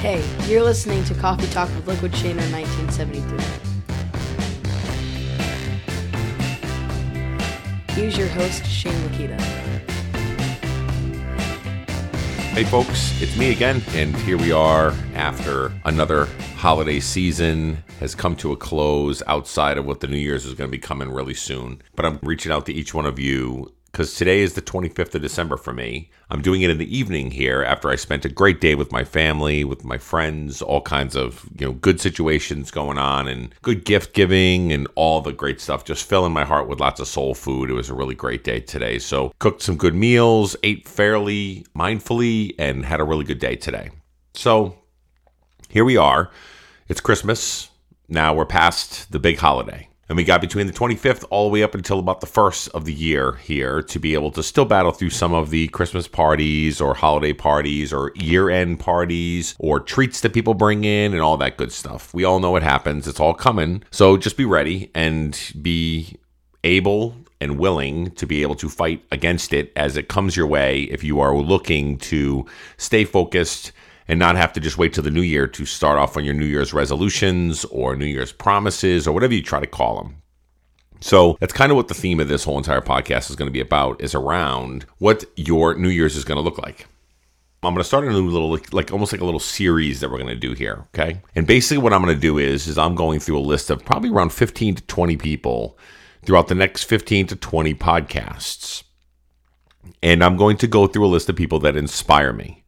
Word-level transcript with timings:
Hey, 0.00 0.24
you're 0.48 0.62
listening 0.62 1.04
to 1.04 1.14
Coffee 1.14 1.46
Talk 1.48 1.68
with 1.76 1.86
Liquid 1.86 2.12
Shaner 2.12 2.50
1973. 2.50 3.38
Here's 7.94 8.16
your 8.16 8.28
host, 8.28 8.64
Shane 8.64 8.94
Lakita. 8.94 9.38
Hey 12.54 12.64
folks, 12.64 13.20
it's 13.20 13.36
me 13.36 13.52
again, 13.52 13.82
and 13.90 14.16
here 14.16 14.38
we 14.38 14.52
are 14.52 14.94
after 15.14 15.70
another 15.84 16.30
holiday 16.56 16.98
season 16.98 17.84
has 18.00 18.14
come 18.14 18.36
to 18.36 18.52
a 18.52 18.56
close 18.56 19.22
outside 19.26 19.76
of 19.76 19.84
what 19.84 20.00
the 20.00 20.06
New 20.06 20.16
Year's 20.16 20.46
is 20.46 20.54
going 20.54 20.70
to 20.70 20.72
be 20.72 20.80
coming 20.80 21.10
really 21.10 21.34
soon. 21.34 21.82
But 21.94 22.06
I'm 22.06 22.18
reaching 22.22 22.52
out 22.52 22.64
to 22.66 22.72
each 22.72 22.94
one 22.94 23.04
of 23.04 23.18
you 23.18 23.70
because 23.90 24.14
today 24.14 24.40
is 24.40 24.54
the 24.54 24.62
25th 24.62 25.14
of 25.14 25.22
December 25.22 25.56
for 25.56 25.72
me. 25.72 26.10
I'm 26.30 26.42
doing 26.42 26.62
it 26.62 26.70
in 26.70 26.78
the 26.78 26.96
evening 26.96 27.32
here 27.32 27.62
after 27.62 27.90
I 27.90 27.96
spent 27.96 28.24
a 28.24 28.28
great 28.28 28.60
day 28.60 28.76
with 28.76 28.92
my 28.92 29.02
family, 29.02 29.64
with 29.64 29.84
my 29.84 29.98
friends, 29.98 30.62
all 30.62 30.80
kinds 30.80 31.16
of, 31.16 31.48
you 31.58 31.66
know, 31.66 31.72
good 31.72 32.00
situations 32.00 32.70
going 32.70 32.98
on 32.98 33.26
and 33.26 33.52
good 33.62 33.84
gift 33.84 34.14
giving 34.14 34.72
and 34.72 34.86
all 34.94 35.20
the 35.20 35.32
great 35.32 35.60
stuff. 35.60 35.84
Just 35.84 36.08
filling 36.08 36.32
my 36.32 36.44
heart 36.44 36.68
with 36.68 36.80
lots 36.80 37.00
of 37.00 37.08
soul 37.08 37.34
food. 37.34 37.68
It 37.68 37.74
was 37.74 37.90
a 37.90 37.94
really 37.94 38.14
great 38.14 38.44
day 38.44 38.60
today. 38.60 38.98
So, 38.98 39.32
cooked 39.40 39.62
some 39.62 39.76
good 39.76 39.94
meals, 39.94 40.54
ate 40.62 40.86
fairly 40.88 41.66
mindfully, 41.76 42.54
and 42.58 42.84
had 42.84 43.00
a 43.00 43.04
really 43.04 43.24
good 43.24 43.40
day 43.40 43.56
today. 43.56 43.90
So, 44.34 44.78
here 45.68 45.84
we 45.84 45.96
are. 45.96 46.30
It's 46.88 47.00
Christmas. 47.00 47.70
Now 48.08 48.34
we're 48.34 48.46
past 48.46 49.12
the 49.12 49.18
big 49.18 49.38
holiday. 49.38 49.89
And 50.10 50.16
we 50.16 50.24
got 50.24 50.40
between 50.40 50.66
the 50.66 50.72
25th 50.72 51.24
all 51.30 51.48
the 51.48 51.52
way 51.52 51.62
up 51.62 51.76
until 51.76 52.00
about 52.00 52.20
the 52.20 52.26
first 52.26 52.66
of 52.70 52.84
the 52.84 52.92
year 52.92 53.34
here 53.34 53.80
to 53.84 54.00
be 54.00 54.14
able 54.14 54.32
to 54.32 54.42
still 54.42 54.64
battle 54.64 54.90
through 54.90 55.10
some 55.10 55.32
of 55.32 55.50
the 55.50 55.68
Christmas 55.68 56.08
parties 56.08 56.80
or 56.80 56.94
holiday 56.94 57.32
parties 57.32 57.92
or 57.92 58.10
year 58.16 58.50
end 58.50 58.80
parties 58.80 59.54
or 59.60 59.78
treats 59.78 60.20
that 60.22 60.34
people 60.34 60.54
bring 60.54 60.82
in 60.82 61.12
and 61.12 61.22
all 61.22 61.36
that 61.36 61.56
good 61.56 61.70
stuff. 61.70 62.12
We 62.12 62.24
all 62.24 62.40
know 62.40 62.50
what 62.50 62.64
happens. 62.64 63.06
It's 63.06 63.20
all 63.20 63.34
coming. 63.34 63.84
So 63.92 64.16
just 64.16 64.36
be 64.36 64.44
ready 64.44 64.90
and 64.96 65.40
be 65.62 66.16
able 66.64 67.14
and 67.40 67.56
willing 67.56 68.10
to 68.16 68.26
be 68.26 68.42
able 68.42 68.56
to 68.56 68.68
fight 68.68 69.04
against 69.12 69.52
it 69.52 69.72
as 69.76 69.96
it 69.96 70.08
comes 70.08 70.36
your 70.36 70.48
way 70.48 70.82
if 70.90 71.04
you 71.04 71.20
are 71.20 71.36
looking 71.36 71.98
to 71.98 72.46
stay 72.78 73.04
focused 73.04 73.70
and 74.10 74.18
not 74.18 74.34
have 74.34 74.52
to 74.52 74.58
just 74.58 74.76
wait 74.76 74.92
till 74.92 75.04
the 75.04 75.10
new 75.10 75.22
year 75.22 75.46
to 75.46 75.64
start 75.64 75.96
off 75.96 76.16
on 76.16 76.24
your 76.24 76.34
New 76.34 76.44
Year's 76.44 76.74
resolutions 76.74 77.64
or 77.66 77.94
New 77.94 78.06
Year's 78.06 78.32
promises 78.32 79.06
or 79.06 79.12
whatever 79.12 79.32
you 79.34 79.40
try 79.40 79.60
to 79.60 79.68
call 79.68 80.02
them. 80.02 80.16
So 81.00 81.36
that's 81.38 81.52
kind 81.52 81.70
of 81.70 81.76
what 81.76 81.86
the 81.86 81.94
theme 81.94 82.18
of 82.18 82.26
this 82.26 82.42
whole 82.42 82.58
entire 82.58 82.80
podcast 82.80 83.30
is 83.30 83.36
going 83.36 83.46
to 83.46 83.52
be 83.52 83.60
about 83.60 84.00
is 84.02 84.12
around 84.12 84.84
what 84.98 85.24
your 85.36 85.76
New 85.76 85.90
Year's 85.90 86.16
is 86.16 86.24
going 86.24 86.36
to 86.36 86.42
look 86.42 86.58
like. 86.58 86.88
I'm 87.62 87.72
going 87.72 87.84
to 87.84 87.84
start 87.84 88.04
a 88.04 88.10
new 88.10 88.28
little, 88.28 88.58
like 88.72 88.92
almost 88.92 89.12
like 89.12 89.20
a 89.20 89.24
little 89.24 89.38
series 89.38 90.00
that 90.00 90.10
we're 90.10 90.18
going 90.18 90.26
to 90.28 90.34
do 90.34 90.54
here. 90.54 90.88
Okay. 90.92 91.20
And 91.36 91.46
basically 91.46 91.78
what 91.78 91.92
I'm 91.92 92.02
going 92.02 92.12
to 92.12 92.20
do 92.20 92.36
is, 92.36 92.66
is 92.66 92.78
I'm 92.78 92.96
going 92.96 93.20
through 93.20 93.38
a 93.38 93.46
list 93.46 93.70
of 93.70 93.84
probably 93.84 94.10
around 94.10 94.32
15 94.32 94.74
to 94.74 94.82
20 94.82 95.16
people 95.18 95.78
throughout 96.24 96.48
the 96.48 96.56
next 96.56 96.82
15 96.82 97.28
to 97.28 97.36
20 97.36 97.74
podcasts. 97.74 98.82
And 100.02 100.24
I'm 100.24 100.36
going 100.36 100.56
to 100.56 100.66
go 100.66 100.88
through 100.88 101.06
a 101.06 101.08
list 101.08 101.28
of 101.28 101.36
people 101.36 101.60
that 101.60 101.76
inspire 101.76 102.32
me 102.32 102.59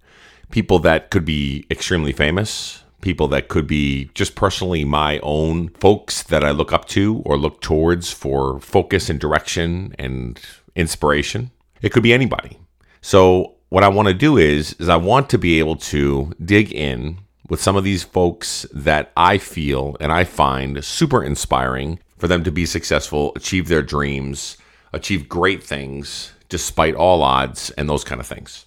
people 0.52 0.78
that 0.80 1.10
could 1.10 1.24
be 1.24 1.66
extremely 1.70 2.12
famous, 2.12 2.84
people 3.00 3.26
that 3.28 3.48
could 3.48 3.66
be 3.66 4.10
just 4.14 4.36
personally 4.36 4.84
my 4.84 5.18
own 5.22 5.68
folks 5.70 6.22
that 6.22 6.44
I 6.44 6.52
look 6.52 6.72
up 6.72 6.86
to 6.88 7.20
or 7.24 7.36
look 7.36 7.60
towards 7.60 8.12
for 8.12 8.60
focus 8.60 9.10
and 9.10 9.18
direction 9.18 9.94
and 9.98 10.40
inspiration. 10.76 11.50
It 11.80 11.90
could 11.90 12.04
be 12.04 12.12
anybody. 12.12 12.58
So 13.00 13.56
what 13.70 13.82
I 13.82 13.88
want 13.88 14.08
to 14.08 14.14
do 14.14 14.36
is 14.36 14.74
is 14.74 14.88
I 14.88 14.96
want 14.96 15.28
to 15.30 15.38
be 15.38 15.58
able 15.58 15.76
to 15.76 16.32
dig 16.42 16.72
in 16.72 17.18
with 17.48 17.60
some 17.60 17.76
of 17.76 17.84
these 17.84 18.04
folks 18.04 18.64
that 18.72 19.10
I 19.16 19.38
feel 19.38 19.96
and 20.00 20.12
I 20.12 20.24
find 20.24 20.84
super 20.84 21.24
inspiring 21.24 21.98
for 22.16 22.28
them 22.28 22.44
to 22.44 22.52
be 22.52 22.66
successful, 22.66 23.32
achieve 23.34 23.66
their 23.66 23.82
dreams, 23.82 24.56
achieve 24.92 25.28
great 25.28 25.62
things 25.62 26.32
despite 26.48 26.94
all 26.94 27.22
odds 27.22 27.70
and 27.70 27.88
those 27.88 28.04
kind 28.04 28.20
of 28.20 28.26
things. 28.26 28.66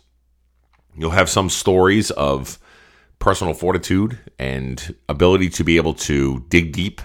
You'll 0.98 1.12
have 1.12 1.30
some 1.30 1.50
stories 1.50 2.12
of 2.12 2.58
personal 3.20 3.54
fortitude 3.54 4.18
and 4.40 4.96
ability 5.10 5.50
to 5.50 5.64
be 5.64 5.78
able 5.78 5.94
to 5.94 6.46
dig 6.50 6.72
deep, 6.72 7.02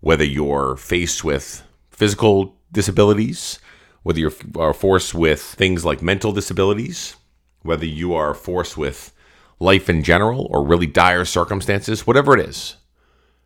whether 0.00 0.24
you're 0.24 0.76
faced 0.76 1.24
with 1.24 1.62
physical 1.90 2.56
disabilities, 2.72 3.58
whether 4.02 4.18
you 4.18 4.32
are 4.56 4.72
forced 4.72 5.14
with 5.14 5.42
things 5.42 5.84
like 5.84 6.02
mental 6.02 6.32
disabilities, 6.32 7.16
whether 7.62 7.84
you 7.84 8.14
are 8.14 8.32
forced 8.32 8.76
with 8.76 9.12
life 9.58 9.90
in 9.90 10.02
general 10.02 10.46
or 10.50 10.64
really 10.64 10.86
dire 10.86 11.24
circumstances, 11.24 12.06
whatever 12.06 12.36
it 12.36 12.48
is. 12.48 12.76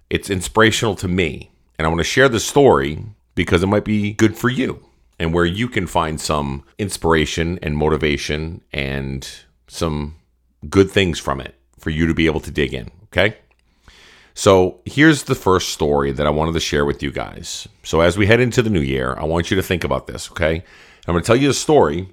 It's 0.09 0.31
inspirational 0.31 0.95
to 0.97 1.09
me. 1.09 1.51
And 1.77 1.87
I 1.87 1.89
want 1.89 1.99
to 1.99 2.05
share 2.05 2.29
this 2.29 2.47
story 2.47 3.05
because 3.35 3.65
it 3.65 3.67
might 3.67 3.85
be 3.85 4.13
good 4.13 4.37
for 4.37 4.49
you 4.49 4.87
and 5.19 5.35
where 5.35 5.45
you 5.45 5.69
can 5.69 5.89
find 5.89 6.21
some 6.21 6.65
inspiration 6.79 7.59
and 7.63 7.77
motivation 7.77 8.63
and 8.73 9.29
some 9.67 10.17
good 10.69 10.91
things 10.91 11.19
from 11.19 11.41
it 11.41 11.59
for 11.79 11.91
you 11.91 12.07
to 12.07 12.15
be 12.15 12.27
able 12.27 12.41
to 12.41 12.51
dig 12.51 12.75
in. 12.75 12.91
Okay. 13.05 13.37
So 14.35 14.81
here's 14.85 15.25
the 15.25 15.35
first 15.35 15.69
story 15.69 16.11
that 16.11 16.27
I 16.27 16.31
wanted 16.31 16.55
to 16.55 16.61
share 16.61 16.85
with 16.85 17.03
you 17.03 17.13
guys. 17.13 17.69
So 17.85 18.01
as 18.01 18.19
we 18.19 18.27
head 18.27 18.41
into 18.41 18.63
the 18.63 18.71
new 18.71 18.81
year, 18.81 19.15
I 19.17 19.25
want 19.25 19.51
you 19.51 19.57
to 19.57 19.63
think 19.63 19.85
about 19.85 20.07
this. 20.07 20.31
Okay. 20.31 20.65
I'm 21.07 21.13
going 21.13 21.23
to 21.23 21.27
tell 21.27 21.37
you 21.37 21.49
the 21.49 21.55
story 21.55 22.09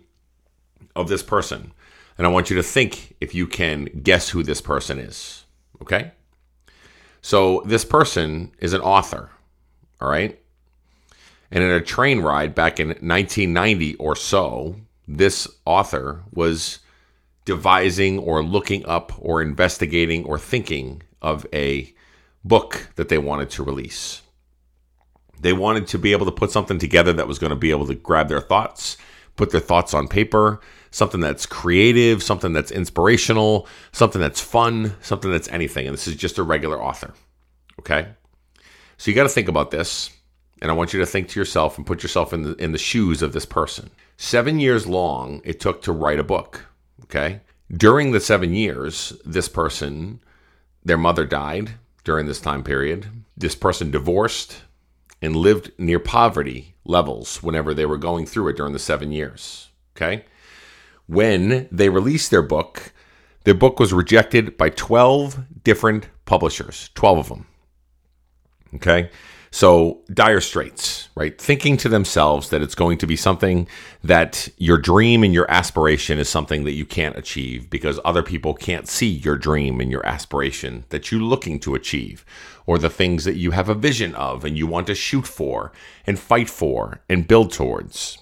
of 0.95 1.07
this 1.07 1.23
person. 1.23 1.73
And 2.17 2.27
I 2.27 2.29
want 2.29 2.49
you 2.49 2.55
to 2.57 2.63
think 2.63 3.15
if 3.21 3.33
you 3.33 3.47
can 3.47 3.85
guess 3.85 4.29
who 4.29 4.43
this 4.43 4.61
person 4.61 4.99
is. 4.99 5.45
Okay. 5.81 6.11
So 7.21 7.63
this 7.65 7.85
person 7.85 8.51
is 8.59 8.73
an 8.73 8.81
author. 8.81 9.31
All 9.99 10.09
right. 10.09 10.37
And 11.49 11.63
in 11.63 11.71
a 11.71 11.81
train 11.81 12.21
ride 12.21 12.53
back 12.53 12.79
in 12.79 12.89
1990 12.89 13.95
or 13.95 14.15
so, 14.15 14.75
this 15.07 15.47
author 15.65 16.21
was 16.31 16.79
devising 17.51 18.17
or 18.17 18.41
looking 18.41 18.85
up 18.85 19.11
or 19.19 19.41
investigating 19.41 20.23
or 20.23 20.39
thinking 20.39 21.01
of 21.21 21.45
a 21.51 21.93
book 22.45 22.87
that 22.95 23.09
they 23.09 23.17
wanted 23.17 23.49
to 23.49 23.61
release. 23.61 24.21
They 25.37 25.51
wanted 25.51 25.85
to 25.87 25.99
be 25.99 26.13
able 26.13 26.27
to 26.27 26.31
put 26.31 26.49
something 26.49 26.79
together 26.79 27.11
that 27.11 27.27
was 27.27 27.39
going 27.39 27.49
to 27.49 27.57
be 27.57 27.71
able 27.71 27.87
to 27.87 27.93
grab 27.93 28.29
their 28.29 28.39
thoughts, 28.39 28.95
put 29.35 29.49
their 29.51 29.59
thoughts 29.59 29.93
on 29.93 30.07
paper, 30.07 30.61
something 30.91 31.19
that's 31.19 31.45
creative, 31.45 32.23
something 32.23 32.53
that's 32.53 32.71
inspirational, 32.71 33.67
something 33.91 34.21
that's 34.21 34.39
fun, 34.39 34.95
something 35.01 35.29
that's 35.29 35.49
anything. 35.49 35.87
And 35.87 35.93
this 35.93 36.07
is 36.07 36.15
just 36.15 36.37
a 36.37 36.43
regular 36.43 36.81
author. 36.81 37.13
Okay? 37.79 38.07
So 38.95 39.11
you 39.11 39.15
got 39.15 39.23
to 39.23 39.29
think 39.29 39.49
about 39.49 39.71
this. 39.71 40.09
And 40.61 40.71
I 40.71 40.73
want 40.73 40.93
you 40.93 41.01
to 41.01 41.05
think 41.05 41.27
to 41.27 41.39
yourself 41.39 41.77
and 41.77 41.85
put 41.85 42.01
yourself 42.01 42.31
in 42.31 42.43
the, 42.43 42.53
in 42.55 42.71
the 42.71 42.77
shoes 42.77 43.21
of 43.21 43.33
this 43.33 43.45
person. 43.45 43.89
Seven 44.15 44.57
years 44.57 44.87
long 44.87 45.41
it 45.43 45.59
took 45.59 45.81
to 45.81 45.91
write 45.91 46.19
a 46.19 46.23
book. 46.23 46.70
Okay. 47.11 47.41
During 47.69 48.11
the 48.11 48.21
seven 48.21 48.53
years, 48.53 49.13
this 49.25 49.49
person, 49.49 50.21
their 50.83 50.97
mother 50.97 51.25
died 51.25 51.71
during 52.05 52.25
this 52.25 52.39
time 52.39 52.63
period. 52.63 53.07
This 53.35 53.55
person 53.55 53.91
divorced 53.91 54.61
and 55.21 55.35
lived 55.35 55.71
near 55.77 55.99
poverty 55.99 56.75
levels 56.85 57.43
whenever 57.43 57.73
they 57.73 57.85
were 57.85 57.97
going 57.97 58.25
through 58.25 58.47
it 58.49 58.57
during 58.57 58.73
the 58.73 58.79
seven 58.79 59.11
years. 59.11 59.69
Okay. 59.95 60.25
When 61.07 61.67
they 61.69 61.89
released 61.89 62.31
their 62.31 62.41
book, 62.41 62.93
their 63.43 63.53
book 63.53 63.77
was 63.77 63.91
rejected 63.91 64.55
by 64.55 64.69
12 64.69 65.63
different 65.63 66.07
publishers, 66.25 66.89
12 66.95 67.17
of 67.17 67.29
them. 67.29 67.45
Okay. 68.75 69.09
So, 69.53 69.99
dire 70.13 70.39
straits, 70.39 71.09
right? 71.13 71.39
Thinking 71.39 71.75
to 71.77 71.89
themselves 71.89 72.49
that 72.49 72.61
it's 72.61 72.73
going 72.73 72.97
to 72.99 73.05
be 73.05 73.17
something 73.17 73.67
that 74.01 74.47
your 74.57 74.77
dream 74.77 75.23
and 75.25 75.33
your 75.33 75.49
aspiration 75.51 76.17
is 76.19 76.29
something 76.29 76.63
that 76.63 76.71
you 76.71 76.85
can't 76.85 77.17
achieve 77.17 77.69
because 77.69 77.99
other 78.05 78.23
people 78.23 78.53
can't 78.53 78.87
see 78.87 79.09
your 79.09 79.37
dream 79.37 79.81
and 79.81 79.91
your 79.91 80.05
aspiration 80.05 80.85
that 80.87 81.11
you're 81.11 81.19
looking 81.19 81.59
to 81.59 81.75
achieve, 81.75 82.23
or 82.65 82.77
the 82.77 82.89
things 82.89 83.25
that 83.25 83.35
you 83.35 83.51
have 83.51 83.67
a 83.67 83.75
vision 83.75 84.15
of 84.15 84.45
and 84.45 84.57
you 84.57 84.65
want 84.67 84.87
to 84.87 84.95
shoot 84.95 85.27
for 85.27 85.73
and 86.07 86.17
fight 86.17 86.49
for 86.49 87.01
and 87.09 87.27
build 87.27 87.51
towards. 87.51 88.19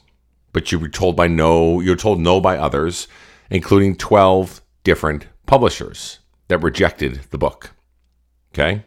But 0.52 0.72
you 0.72 0.80
were 0.80 0.90
told 0.90 1.16
by 1.16 1.28
no, 1.28 1.80
you're 1.80 1.96
told 1.96 2.20
no 2.20 2.42
by 2.42 2.58
others, 2.58 3.08
including 3.52 3.98
12 3.98 4.62
different 4.84 5.28
publishers 5.46 6.20
that 6.48 6.64
rejected 6.64 7.22
the 7.30 7.38
book. 7.38 7.76
Okay? 8.52 8.84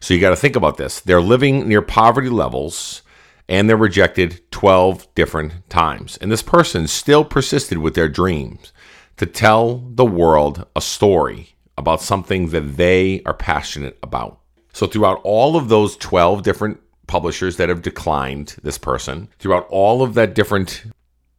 So 0.00 0.14
you 0.14 0.20
got 0.20 0.30
to 0.30 0.36
think 0.36 0.56
about 0.56 0.76
this. 0.76 1.00
They're 1.00 1.20
living 1.20 1.68
near 1.68 1.82
poverty 1.82 2.30
levels 2.30 3.02
and 3.48 3.68
they're 3.68 3.76
rejected 3.76 4.40
12 4.50 5.14
different 5.14 5.68
times. 5.68 6.16
And 6.18 6.30
this 6.30 6.42
person 6.42 6.86
still 6.86 7.24
persisted 7.24 7.78
with 7.78 7.94
their 7.94 8.08
dreams 8.08 8.72
to 9.16 9.26
tell 9.26 9.78
the 9.78 10.04
world 10.04 10.66
a 10.74 10.80
story 10.80 11.54
about 11.76 12.00
something 12.00 12.50
that 12.50 12.76
they 12.76 13.22
are 13.26 13.34
passionate 13.34 13.98
about. 14.02 14.40
So 14.72 14.86
throughout 14.86 15.20
all 15.24 15.56
of 15.56 15.68
those 15.68 15.96
12 15.96 16.42
different 16.42 16.80
publishers 17.06 17.56
that 17.56 17.68
have 17.68 17.82
declined 17.82 18.56
this 18.62 18.78
person, 18.78 19.28
throughout 19.38 19.66
all 19.68 20.02
of 20.02 20.14
that 20.14 20.34
different 20.34 20.84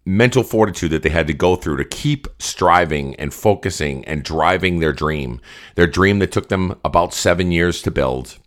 mental 0.05 0.43
fortitude 0.43 0.91
that 0.91 1.03
they 1.03 1.09
had 1.09 1.27
to 1.27 1.33
go 1.33 1.55
through 1.55 1.77
to 1.77 1.85
keep 1.85 2.27
striving 2.39 3.15
and 3.15 3.33
focusing 3.33 4.03
and 4.05 4.23
driving 4.23 4.79
their 4.79 4.93
dream. 4.93 5.39
Their 5.75 5.87
dream 5.87 6.19
that 6.19 6.31
took 6.31 6.49
them 6.49 6.75
about 6.83 7.13
seven 7.13 7.51
years 7.51 7.81
to 7.83 7.91
build. 7.91 8.37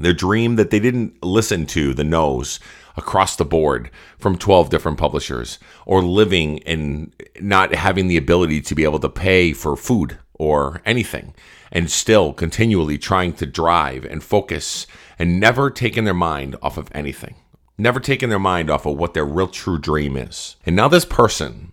Their 0.00 0.12
dream 0.12 0.56
that 0.56 0.70
they 0.70 0.80
didn't 0.80 1.22
listen 1.22 1.66
to 1.66 1.94
the 1.94 2.04
no's 2.04 2.58
across 2.96 3.36
the 3.36 3.44
board 3.44 3.90
from 4.18 4.36
12 4.36 4.70
different 4.70 4.98
publishers 4.98 5.58
or 5.86 6.02
living 6.02 6.62
and 6.64 7.14
not 7.40 7.74
having 7.74 8.08
the 8.08 8.16
ability 8.16 8.60
to 8.62 8.74
be 8.74 8.84
able 8.84 8.98
to 8.98 9.08
pay 9.08 9.52
for 9.52 9.76
food 9.76 10.18
or 10.34 10.82
anything 10.84 11.34
and 11.70 11.90
still 11.90 12.32
continually 12.32 12.98
trying 12.98 13.32
to 13.34 13.46
drive 13.46 14.04
and 14.04 14.24
focus 14.24 14.86
and 15.18 15.38
never 15.38 15.70
taking 15.70 16.04
their 16.04 16.14
mind 16.14 16.56
off 16.62 16.76
of 16.76 16.88
anything 16.92 17.36
never 17.80 17.98
taking 17.98 18.28
their 18.28 18.38
mind 18.38 18.70
off 18.70 18.86
of 18.86 18.96
what 18.96 19.14
their 19.14 19.24
real 19.24 19.48
true 19.48 19.78
dream 19.78 20.16
is. 20.16 20.56
And 20.66 20.76
now, 20.76 20.88
this 20.88 21.04
person 21.04 21.72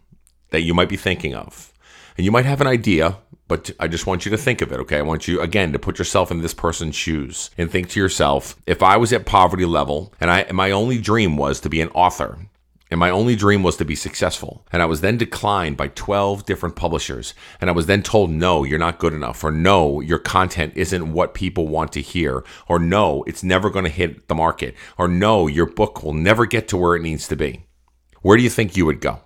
that 0.49 0.61
you 0.61 0.73
might 0.73 0.89
be 0.89 0.97
thinking 0.97 1.35
of, 1.35 1.73
and 2.17 2.25
you 2.25 2.31
might 2.31 2.45
have 2.45 2.61
an 2.61 2.67
idea, 2.67 3.17
but 3.47 3.71
I 3.79 3.87
just 3.87 4.07
want 4.07 4.25
you 4.25 4.31
to 4.31 4.37
think 4.37 4.61
of 4.61 4.71
it, 4.71 4.79
okay? 4.81 4.97
I 4.97 5.03
want 5.03 5.27
you, 5.27 5.39
again, 5.39 5.71
to 5.71 5.79
put 5.79 5.99
yourself 5.99 6.31
in 6.31 6.41
this 6.41 6.53
person's 6.53 6.95
shoes 6.95 7.49
and 7.57 7.71
think 7.71 7.89
to 7.89 7.99
yourself 7.99 8.55
if 8.65 8.83
I 8.83 8.97
was 8.97 9.13
at 9.13 9.25
poverty 9.25 9.65
level 9.65 10.13
and, 10.19 10.29
I, 10.29 10.41
and 10.41 10.57
my 10.57 10.71
only 10.71 10.97
dream 10.97 11.37
was 11.37 11.61
to 11.61 11.69
be 11.69 11.79
an 11.79 11.89
author, 11.89 12.39
and 12.89 12.99
my 12.99 13.09
only 13.09 13.35
dream 13.35 13.63
was 13.63 13.75
to 13.77 13.85
be 13.85 13.95
successful. 13.95 14.65
And 14.71 14.81
I 14.81 14.85
was 14.85 15.01
then 15.01 15.17
declined 15.17 15.75
by 15.75 15.89
12 15.89 16.45
different 16.45 16.75
publishers. 16.75 17.33
And 17.59 17.69
I 17.69 17.73
was 17.73 17.85
then 17.85 18.01
told, 18.01 18.29
no, 18.31 18.63
you're 18.63 18.79
not 18.79 18.99
good 18.99 19.13
enough, 19.13 19.43
or 19.43 19.51
no, 19.51 19.99
your 19.99 20.19
content 20.19 20.73
isn't 20.75 21.11
what 21.11 21.33
people 21.33 21.67
want 21.67 21.91
to 21.93 22.01
hear, 22.01 22.45
or 22.67 22.79
no, 22.79 23.23
it's 23.27 23.43
never 23.43 23.69
going 23.69 23.85
to 23.85 23.91
hit 23.91 24.27
the 24.27 24.35
market, 24.35 24.75
or 24.97 25.07
no, 25.07 25.47
your 25.47 25.65
book 25.65 26.01
will 26.01 26.13
never 26.13 26.45
get 26.45 26.67
to 26.69 26.77
where 26.77 26.95
it 26.95 27.01
needs 27.01 27.27
to 27.27 27.35
be. 27.35 27.65
Where 28.21 28.37
do 28.37 28.43
you 28.43 28.49
think 28.49 28.77
you 28.77 28.85
would 28.85 29.01
go? 29.01 29.19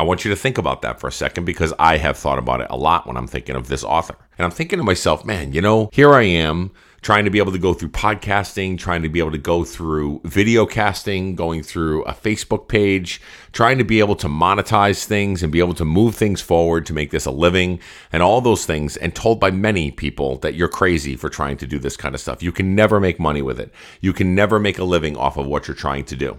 I 0.00 0.02
want 0.02 0.24
you 0.24 0.30
to 0.30 0.36
think 0.36 0.56
about 0.56 0.80
that 0.80 0.98
for 0.98 1.08
a 1.08 1.12
second 1.12 1.44
because 1.44 1.74
I 1.78 1.98
have 1.98 2.16
thought 2.16 2.38
about 2.38 2.62
it 2.62 2.68
a 2.70 2.76
lot 2.76 3.06
when 3.06 3.18
I'm 3.18 3.26
thinking 3.26 3.54
of 3.54 3.68
this 3.68 3.84
author. 3.84 4.16
And 4.38 4.46
I'm 4.46 4.50
thinking 4.50 4.78
to 4.78 4.82
myself, 4.82 5.26
man, 5.26 5.52
you 5.52 5.60
know, 5.60 5.90
here 5.92 6.14
I 6.14 6.22
am 6.22 6.70
trying 7.02 7.26
to 7.26 7.30
be 7.30 7.38
able 7.38 7.52
to 7.52 7.58
go 7.58 7.74
through 7.74 7.90
podcasting, 7.90 8.78
trying 8.78 9.02
to 9.02 9.10
be 9.10 9.18
able 9.18 9.32
to 9.32 9.36
go 9.36 9.62
through 9.62 10.22
video 10.24 10.64
casting, 10.64 11.36
going 11.36 11.62
through 11.62 12.02
a 12.04 12.14
Facebook 12.14 12.66
page, 12.66 13.20
trying 13.52 13.76
to 13.76 13.84
be 13.84 13.98
able 13.98 14.16
to 14.16 14.26
monetize 14.26 15.04
things 15.04 15.42
and 15.42 15.52
be 15.52 15.58
able 15.58 15.74
to 15.74 15.84
move 15.84 16.14
things 16.14 16.40
forward 16.40 16.86
to 16.86 16.94
make 16.94 17.10
this 17.10 17.26
a 17.26 17.30
living 17.30 17.78
and 18.10 18.22
all 18.22 18.40
those 18.40 18.64
things, 18.64 18.96
and 18.96 19.14
told 19.14 19.38
by 19.38 19.50
many 19.50 19.90
people 19.90 20.38
that 20.38 20.54
you're 20.54 20.66
crazy 20.66 21.14
for 21.14 21.28
trying 21.28 21.58
to 21.58 21.66
do 21.66 21.78
this 21.78 21.98
kind 21.98 22.14
of 22.14 22.22
stuff. 22.22 22.42
You 22.42 22.52
can 22.52 22.74
never 22.74 23.00
make 23.00 23.20
money 23.20 23.42
with 23.42 23.60
it, 23.60 23.70
you 24.00 24.14
can 24.14 24.34
never 24.34 24.58
make 24.58 24.78
a 24.78 24.84
living 24.84 25.14
off 25.14 25.36
of 25.36 25.46
what 25.46 25.68
you're 25.68 25.74
trying 25.74 26.04
to 26.04 26.16
do 26.16 26.38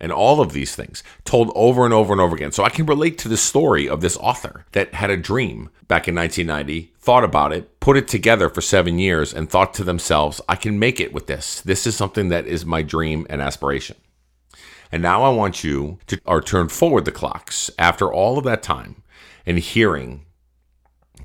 and 0.00 0.12
all 0.12 0.40
of 0.40 0.52
these 0.52 0.74
things 0.74 1.02
told 1.24 1.50
over 1.54 1.84
and 1.84 1.94
over 1.94 2.12
and 2.12 2.20
over 2.20 2.34
again. 2.34 2.52
So 2.52 2.64
I 2.64 2.70
can 2.70 2.86
relate 2.86 3.18
to 3.18 3.28
the 3.28 3.36
story 3.36 3.88
of 3.88 4.00
this 4.00 4.16
author 4.18 4.64
that 4.72 4.94
had 4.94 5.10
a 5.10 5.16
dream 5.16 5.70
back 5.86 6.08
in 6.08 6.14
1990, 6.14 6.92
thought 6.98 7.24
about 7.24 7.52
it, 7.52 7.80
put 7.80 7.96
it 7.96 8.08
together 8.08 8.48
for 8.48 8.60
seven 8.60 8.98
years, 8.98 9.32
and 9.32 9.48
thought 9.48 9.74
to 9.74 9.84
themselves, 9.84 10.40
I 10.48 10.56
can 10.56 10.78
make 10.78 11.00
it 11.00 11.12
with 11.12 11.26
this. 11.26 11.60
This 11.62 11.86
is 11.86 11.96
something 11.96 12.28
that 12.28 12.46
is 12.46 12.64
my 12.64 12.82
dream 12.82 13.26
and 13.30 13.40
aspiration. 13.40 13.96
And 14.90 15.02
now 15.02 15.22
I 15.22 15.30
want 15.30 15.64
you 15.64 15.98
to 16.06 16.18
or 16.24 16.40
turn 16.40 16.68
forward 16.68 17.04
the 17.04 17.12
clocks 17.12 17.70
after 17.78 18.12
all 18.12 18.38
of 18.38 18.44
that 18.44 18.62
time 18.62 19.02
and 19.44 19.58
hearing 19.58 20.24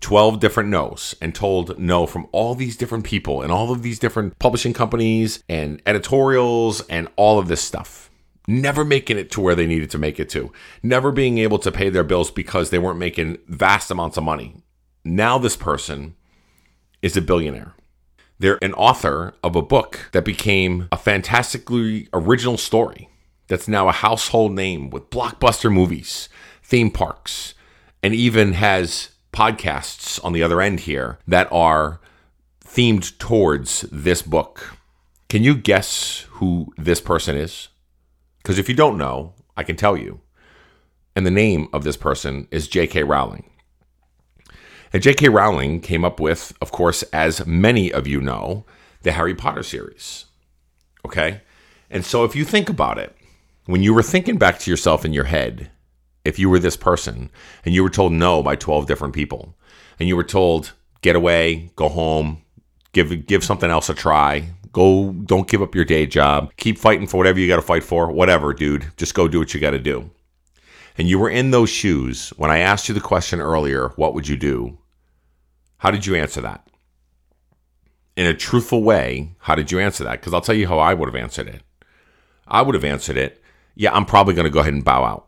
12 0.02 0.40
different 0.40 0.70
no's 0.70 1.16
and 1.22 1.34
told 1.34 1.80
no 1.80 2.06
from 2.06 2.28
all 2.34 2.56
these 2.56 2.76
different 2.76 3.06
people 3.06 3.42
and 3.42 3.52
all 3.54 3.72
of 3.72 3.84
these 3.84 4.00
different 4.00 4.38
publishing 4.38 4.74
companies 4.74 5.42
and 5.48 5.82
editorials 5.86 6.82
and 6.88 7.08
all 7.16 7.40
of 7.40 7.48
this 7.48 7.62
stuff 7.62 8.10
never 8.48 8.84
making 8.84 9.18
it 9.18 9.32
to 9.32 9.42
where 9.42 9.56
they 9.56 9.66
needed 9.66 9.90
to 9.92 9.98
make 9.98 10.20
it 10.20 10.30
to, 10.30 10.52
never 10.82 11.12
being 11.12 11.38
able 11.38 11.60
to 11.60 11.72
pay 11.72 11.90
their 11.90 12.04
bills 12.04 12.32
because 12.32 12.70
they 12.70 12.80
weren't 12.80 13.00
making 13.00 13.38
vast 13.48 13.90
amounts 13.92 14.18
of 14.18 14.24
money. 14.24 14.56
Now, 15.04 15.38
this 15.38 15.58
person 15.58 16.16
is 17.02 17.18
a 17.18 17.22
billionaire. 17.22 17.74
They're 18.40 18.64
an 18.64 18.74
author 18.74 19.34
of 19.44 19.56
a 19.56 19.62
book 19.62 20.10
that 20.12 20.26
became 20.26 20.88
a 20.92 20.98
fantastically 20.98 22.10
original 22.14 22.58
story 22.58 23.10
that's 23.48 23.68
now 23.68 23.88
a 23.88 23.94
household 23.94 24.54
name 24.54 24.90
with 24.90 25.10
blockbuster 25.10 25.72
movies, 25.72 26.30
theme 26.64 26.92
parks, 26.92 27.54
and 28.02 28.14
even 28.14 28.54
has 28.54 29.10
podcasts 29.32 30.24
on 30.24 30.34
the 30.34 30.44
other 30.44 30.62
end 30.62 30.82
here 30.82 31.20
that 31.28 31.48
are 31.52 32.00
themed 32.64 33.18
towards 33.18 33.82
this 33.92 34.22
book. 34.22 34.78
Can 35.30 35.44
you 35.44 35.56
guess 35.56 36.26
who 36.32 36.74
this 36.78 37.02
person 37.02 37.36
is? 37.36 37.70
Because 38.44 38.60
if 38.60 38.68
you 38.68 38.76
don't 38.76 38.98
know, 38.98 39.34
I 39.56 39.64
can 39.64 39.78
tell 39.78 39.96
you. 39.96 40.20
And 41.16 41.26
the 41.26 41.32
name 41.32 41.70
of 41.72 41.84
this 41.84 41.98
person 41.98 42.48
is 42.52 42.68
J.K. 42.68 43.04
Rowling. 43.04 43.50
And 44.92 45.02
J.K. 45.02 45.30
Rowling 45.30 45.80
came 45.80 46.04
up 46.04 46.20
with, 46.20 46.54
of 46.62 46.72
course, 46.72 47.04
as 47.14 47.46
many 47.48 47.92
of 47.92 48.06
you 48.06 48.20
know, 48.20 48.66
the 49.02 49.14
Harry 49.14 49.34
Potter 49.34 49.64
series. 49.64 50.26
Okay? 51.06 51.42
And 51.90 52.06
so 52.06 52.24
if 52.24 52.36
you 52.36 52.44
think 52.44 52.70
about 52.70 52.98
it, 52.98 53.16
when 53.66 53.82
you 53.82 53.94
were 53.94 54.04
thinking 54.04 54.38
back 54.38 54.60
to 54.60 54.72
yourself 54.72 55.06
in 55.06 55.14
your 55.14 55.24
head, 55.26 55.70
if 56.26 56.38
you 56.38 56.50
were 56.50 56.60
this 56.60 56.78
person 56.78 57.30
and 57.64 57.74
you 57.74 57.84
were 57.84 57.90
told 57.90 58.12
no 58.12 58.44
by 58.44 58.56
12 58.56 58.88
different 58.88 59.14
people, 59.14 59.56
and 60.00 60.10
you 60.10 60.16
were 60.16 60.24
told, 60.24 60.74
get 61.02 61.16
away, 61.16 61.72
go 61.76 61.88
home, 61.88 62.42
give 62.94 63.26
give 63.26 63.44
something 63.44 63.70
else 63.70 63.90
a 63.90 63.94
try, 63.94 64.50
Go, 64.74 65.12
don't 65.12 65.48
give 65.48 65.62
up 65.62 65.76
your 65.76 65.86
day 65.86 66.08
job. 66.08 66.52
Keep 66.58 66.80
fighting 66.80 67.08
for 67.08 67.18
whatever 67.18 67.40
you 67.40 67.48
got 67.48 67.58
to 67.58 67.62
fight 67.62 67.84
for. 67.84 68.12
Whatever, 68.12 68.54
dude. 68.54 68.88
Just 68.98 69.14
go 69.14 69.28
do 69.28 69.40
what 69.40 69.54
you 69.54 69.60
got 69.60 69.72
to 69.72 69.80
do. 69.80 70.10
And 70.98 71.08
you 71.08 71.20
were 71.20 71.30
in 71.30 71.52
those 71.52 71.70
shoes 71.70 72.30
when 72.38 72.52
I 72.52 72.60
asked 72.60 72.90
you 72.90 72.96
the 72.96 73.02
question 73.02 73.40
earlier, 73.40 73.90
what 73.96 74.14
would 74.14 74.28
you 74.28 74.36
do? 74.36 74.80
How 75.78 75.92
did 75.92 76.06
you 76.06 76.16
answer 76.16 76.42
that? 76.42 76.68
In 78.16 78.26
a 78.26 78.34
truthful 78.34 78.84
way, 78.84 79.36
how 79.40 79.56
did 79.56 79.72
you 79.72 79.80
answer 79.80 80.04
that? 80.04 80.20
Because 80.20 80.34
I'll 80.34 80.42
tell 80.42 80.56
you 80.56 80.68
how 80.68 80.80
I 80.80 80.94
would 80.94 81.08
have 81.08 81.16
answered 81.16 81.48
it. 81.48 81.62
I 82.48 82.62
would 82.62 82.76
have 82.76 82.84
answered 82.84 83.18
it, 83.18 83.42
yeah, 83.76 83.94
I'm 83.94 84.06
probably 84.06 84.34
going 84.34 84.46
to 84.46 84.52
go 84.52 84.60
ahead 84.60 84.74
and 84.74 84.84
bow 84.84 85.04
out. 85.04 85.28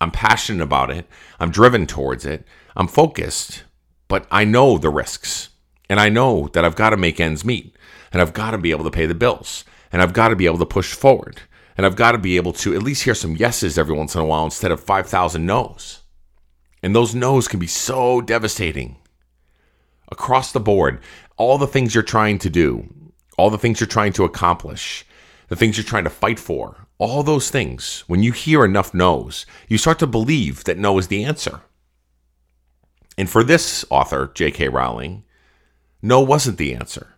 I'm 0.00 0.10
passionate 0.10 0.62
about 0.62 0.90
it. 0.90 1.06
I'm 1.38 1.50
driven 1.50 1.86
towards 1.86 2.24
it. 2.24 2.46
I'm 2.76 2.88
focused, 2.88 3.64
but 4.08 4.26
I 4.30 4.44
know 4.44 4.78
the 4.78 4.90
risks. 4.90 5.50
And 5.88 6.00
I 6.00 6.08
know 6.08 6.48
that 6.54 6.64
I've 6.64 6.76
got 6.76 6.90
to 6.90 6.96
make 6.96 7.20
ends 7.20 7.44
meet 7.44 7.73
and 8.14 8.22
I've 8.22 8.32
got 8.32 8.52
to 8.52 8.58
be 8.58 8.70
able 8.70 8.84
to 8.84 8.92
pay 8.92 9.06
the 9.06 9.14
bills, 9.14 9.64
and 9.90 10.00
I've 10.00 10.12
got 10.12 10.28
to 10.28 10.36
be 10.36 10.46
able 10.46 10.58
to 10.58 10.66
push 10.66 10.92
forward, 10.94 11.42
and 11.76 11.84
I've 11.84 11.96
got 11.96 12.12
to 12.12 12.18
be 12.18 12.36
able 12.36 12.52
to 12.52 12.72
at 12.72 12.82
least 12.82 13.02
hear 13.02 13.14
some 13.14 13.36
yeses 13.36 13.76
every 13.76 13.96
once 13.96 14.14
in 14.14 14.20
a 14.20 14.24
while 14.24 14.44
instead 14.44 14.70
of 14.70 14.78
5,000 14.78 15.44
no's. 15.44 16.02
And 16.80 16.94
those 16.94 17.12
no's 17.12 17.48
can 17.48 17.58
be 17.58 17.66
so 17.66 18.20
devastating 18.20 18.98
across 20.12 20.52
the 20.52 20.60
board. 20.60 21.00
All 21.36 21.58
the 21.58 21.66
things 21.66 21.92
you're 21.92 22.04
trying 22.04 22.38
to 22.38 22.50
do, 22.50 22.88
all 23.36 23.50
the 23.50 23.58
things 23.58 23.80
you're 23.80 23.88
trying 23.88 24.12
to 24.12 24.24
accomplish, 24.24 25.04
the 25.48 25.56
things 25.56 25.76
you're 25.76 25.84
trying 25.84 26.04
to 26.04 26.10
fight 26.10 26.38
for, 26.38 26.86
all 26.98 27.24
those 27.24 27.50
things, 27.50 28.04
when 28.06 28.22
you 28.22 28.30
hear 28.30 28.64
enough 28.64 28.94
no's, 28.94 29.44
you 29.66 29.76
start 29.76 29.98
to 29.98 30.06
believe 30.06 30.62
that 30.64 30.78
no 30.78 30.96
is 30.98 31.08
the 31.08 31.24
answer. 31.24 31.62
And 33.18 33.28
for 33.28 33.42
this 33.42 33.84
author, 33.90 34.30
J.K. 34.32 34.68
Rowling, 34.68 35.24
no 36.00 36.20
wasn't 36.20 36.58
the 36.58 36.74
answer. 36.74 37.13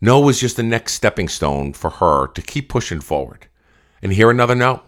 No 0.00 0.20
was 0.20 0.40
just 0.40 0.56
the 0.56 0.62
next 0.62 0.92
stepping 0.92 1.28
stone 1.28 1.72
for 1.72 1.90
her 1.90 2.26
to 2.28 2.42
keep 2.42 2.68
pushing 2.68 3.00
forward 3.00 3.46
and 4.02 4.12
hear 4.12 4.30
another 4.30 4.54
no 4.54 4.82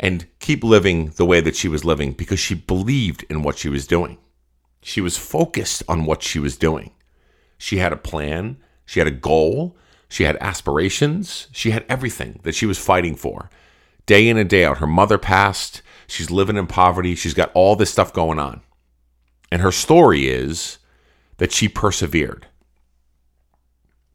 and 0.00 0.26
keep 0.40 0.64
living 0.64 1.10
the 1.16 1.24
way 1.24 1.40
that 1.40 1.54
she 1.54 1.68
was 1.68 1.84
living 1.84 2.12
because 2.12 2.40
she 2.40 2.54
believed 2.54 3.24
in 3.30 3.42
what 3.42 3.56
she 3.56 3.68
was 3.68 3.86
doing. 3.86 4.18
She 4.82 5.00
was 5.00 5.16
focused 5.16 5.82
on 5.88 6.06
what 6.06 6.22
she 6.22 6.40
was 6.40 6.56
doing. 6.56 6.90
She 7.56 7.78
had 7.78 7.92
a 7.92 7.96
plan, 7.96 8.56
she 8.84 8.98
had 8.98 9.06
a 9.06 9.12
goal, 9.12 9.76
she 10.08 10.24
had 10.24 10.36
aspirations, 10.40 11.46
she 11.52 11.70
had 11.70 11.84
everything 11.88 12.40
that 12.42 12.56
she 12.56 12.66
was 12.66 12.78
fighting 12.78 13.14
for. 13.14 13.48
Day 14.06 14.28
in 14.28 14.36
and 14.36 14.50
day 14.50 14.64
out, 14.64 14.78
her 14.78 14.86
mother 14.86 15.18
passed, 15.18 15.82
she's 16.08 16.32
living 16.32 16.56
in 16.56 16.66
poverty, 16.66 17.14
she's 17.14 17.34
got 17.34 17.52
all 17.54 17.76
this 17.76 17.92
stuff 17.92 18.12
going 18.12 18.40
on. 18.40 18.62
And 19.52 19.62
her 19.62 19.70
story 19.70 20.26
is 20.26 20.78
that 21.36 21.52
she 21.52 21.68
persevered. 21.68 22.48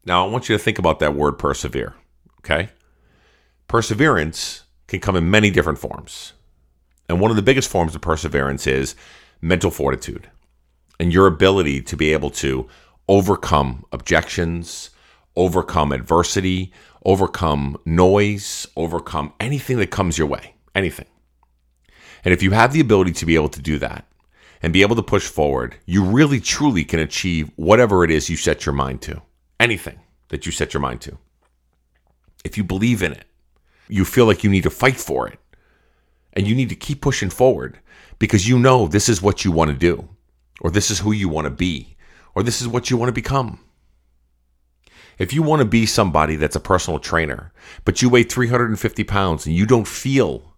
Now, 0.08 0.26
I 0.26 0.30
want 0.30 0.48
you 0.48 0.56
to 0.56 0.62
think 0.62 0.78
about 0.78 1.00
that 1.00 1.14
word 1.14 1.32
persevere, 1.32 1.94
okay? 2.38 2.70
Perseverance 3.68 4.62
can 4.86 5.00
come 5.00 5.16
in 5.16 5.30
many 5.30 5.50
different 5.50 5.78
forms. 5.78 6.32
And 7.10 7.20
one 7.20 7.30
of 7.30 7.36
the 7.36 7.42
biggest 7.42 7.68
forms 7.68 7.94
of 7.94 8.00
perseverance 8.00 8.66
is 8.66 8.94
mental 9.42 9.70
fortitude 9.70 10.30
and 10.98 11.12
your 11.12 11.26
ability 11.26 11.82
to 11.82 11.94
be 11.94 12.14
able 12.14 12.30
to 12.30 12.66
overcome 13.06 13.84
objections, 13.92 14.88
overcome 15.36 15.92
adversity, 15.92 16.72
overcome 17.04 17.76
noise, 17.84 18.66
overcome 18.78 19.34
anything 19.38 19.76
that 19.76 19.90
comes 19.90 20.16
your 20.16 20.26
way, 20.26 20.54
anything. 20.74 21.06
And 22.24 22.32
if 22.32 22.42
you 22.42 22.52
have 22.52 22.72
the 22.72 22.80
ability 22.80 23.12
to 23.12 23.26
be 23.26 23.34
able 23.34 23.50
to 23.50 23.60
do 23.60 23.78
that 23.80 24.06
and 24.62 24.72
be 24.72 24.80
able 24.80 24.96
to 24.96 25.02
push 25.02 25.26
forward, 25.28 25.76
you 25.84 26.02
really 26.02 26.40
truly 26.40 26.82
can 26.82 26.98
achieve 26.98 27.50
whatever 27.56 28.04
it 28.04 28.10
is 28.10 28.30
you 28.30 28.36
set 28.36 28.64
your 28.64 28.74
mind 28.74 29.02
to 29.02 29.20
anything 29.60 30.00
that 30.28 30.46
you 30.46 30.52
set 30.52 30.74
your 30.74 30.80
mind 30.80 31.00
to. 31.02 31.18
If 32.44 32.56
you 32.56 32.64
believe 32.64 33.02
in 33.02 33.12
it, 33.12 33.24
you 33.88 34.04
feel 34.04 34.26
like 34.26 34.44
you 34.44 34.50
need 34.50 34.62
to 34.64 34.70
fight 34.70 34.96
for 34.96 35.28
it. 35.28 35.38
And 36.34 36.46
you 36.46 36.54
need 36.54 36.68
to 36.68 36.76
keep 36.76 37.00
pushing 37.00 37.30
forward 37.30 37.78
because 38.18 38.48
you 38.48 38.58
know 38.58 38.86
this 38.86 39.08
is 39.08 39.22
what 39.22 39.44
you 39.44 39.50
want 39.50 39.70
to 39.70 39.76
do, 39.76 40.08
or 40.60 40.70
this 40.70 40.90
is 40.90 41.00
who 41.00 41.12
you 41.12 41.28
want 41.28 41.46
to 41.46 41.50
be, 41.50 41.96
or 42.34 42.42
this 42.42 42.60
is 42.60 42.68
what 42.68 42.90
you 42.90 42.96
want 42.96 43.08
to 43.08 43.14
become. 43.14 43.60
If 45.18 45.32
you 45.32 45.42
want 45.42 45.60
to 45.60 45.66
be 45.66 45.84
somebody 45.84 46.36
that's 46.36 46.54
a 46.54 46.60
personal 46.60 47.00
trainer, 47.00 47.52
but 47.84 48.00
you 48.00 48.08
weigh 48.08 48.22
350 48.22 49.02
pounds 49.04 49.46
and 49.46 49.54
you 49.54 49.66
don't 49.66 49.88
feel 49.88 50.54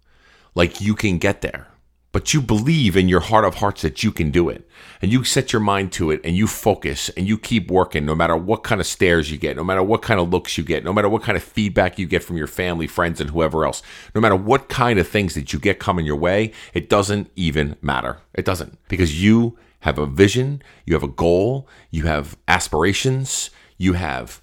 like 0.55 0.83
you 0.83 0.95
can 0.95 1.17
get 1.17 1.41
there, 1.41 1.69
but 2.13 2.35
you 2.35 2.43
believe 2.43 2.97
in 2.97 3.09
your 3.09 3.21
heart 3.21 3.45
of 3.45 3.57
hearts 3.57 3.83
that 3.83 4.03
you 4.03 4.11
can 4.11 4.31
do 4.31 4.49
it. 4.49 4.69
And 5.01 5.13
you 5.13 5.23
set 5.23 5.53
your 5.53 5.61
mind 5.61 5.93
to 5.93 6.11
it 6.11 6.21
and 6.25 6.37
you 6.37 6.47
focus 6.47 7.09
and 7.11 7.29
you 7.29 7.39
keep 7.39 7.71
working 7.71 8.05
no 8.05 8.15
matter 8.15 8.37
what 8.37 8.65
kind 8.65 8.81
of 8.81 8.87
stares 8.87 9.31
you 9.31 9.39
get 9.39 9.57
no 9.57 9.65
matter 9.65 9.83
what 9.83 10.03
kind 10.03 10.21
of 10.21 10.29
looks 10.31 10.59
you 10.59 10.65
get 10.65 10.85
no 10.85 10.93
matter 10.93 11.09
what 11.09 11.23
kind 11.23 11.37
of 11.37 11.43
feedback 11.43 11.99
you 11.99 12.07
get 12.07 12.25
from 12.25 12.37
your 12.37 12.47
family 12.47 12.87
friends 12.87 13.21
and 13.21 13.31
whoever 13.31 13.65
else. 13.65 13.83
No 14.15 14.21
matter 14.21 14.37
what 14.37 14.69
kind 14.69 14.99
of 14.99 15.07
things 15.07 15.35
that 15.35 15.53
you 15.53 15.59
get 15.59 15.79
coming 15.79 16.05
your 16.05 16.17
way 16.17 16.53
it 16.75 16.89
doesn't 16.89 17.31
even 17.37 17.77
matter. 17.81 18.19
It 18.35 18.45
doesn't. 18.45 18.79
Because 18.89 19.23
you 19.23 19.59
have 19.81 19.99
a 19.99 20.07
vision 20.07 20.63
you 20.85 20.95
have 20.95 21.05
a 21.05 21.09
goal 21.09 21.69
you 21.91 22.05
have 22.05 22.37
aspirations 22.49 23.51
you 23.79 23.93
have 23.93 24.43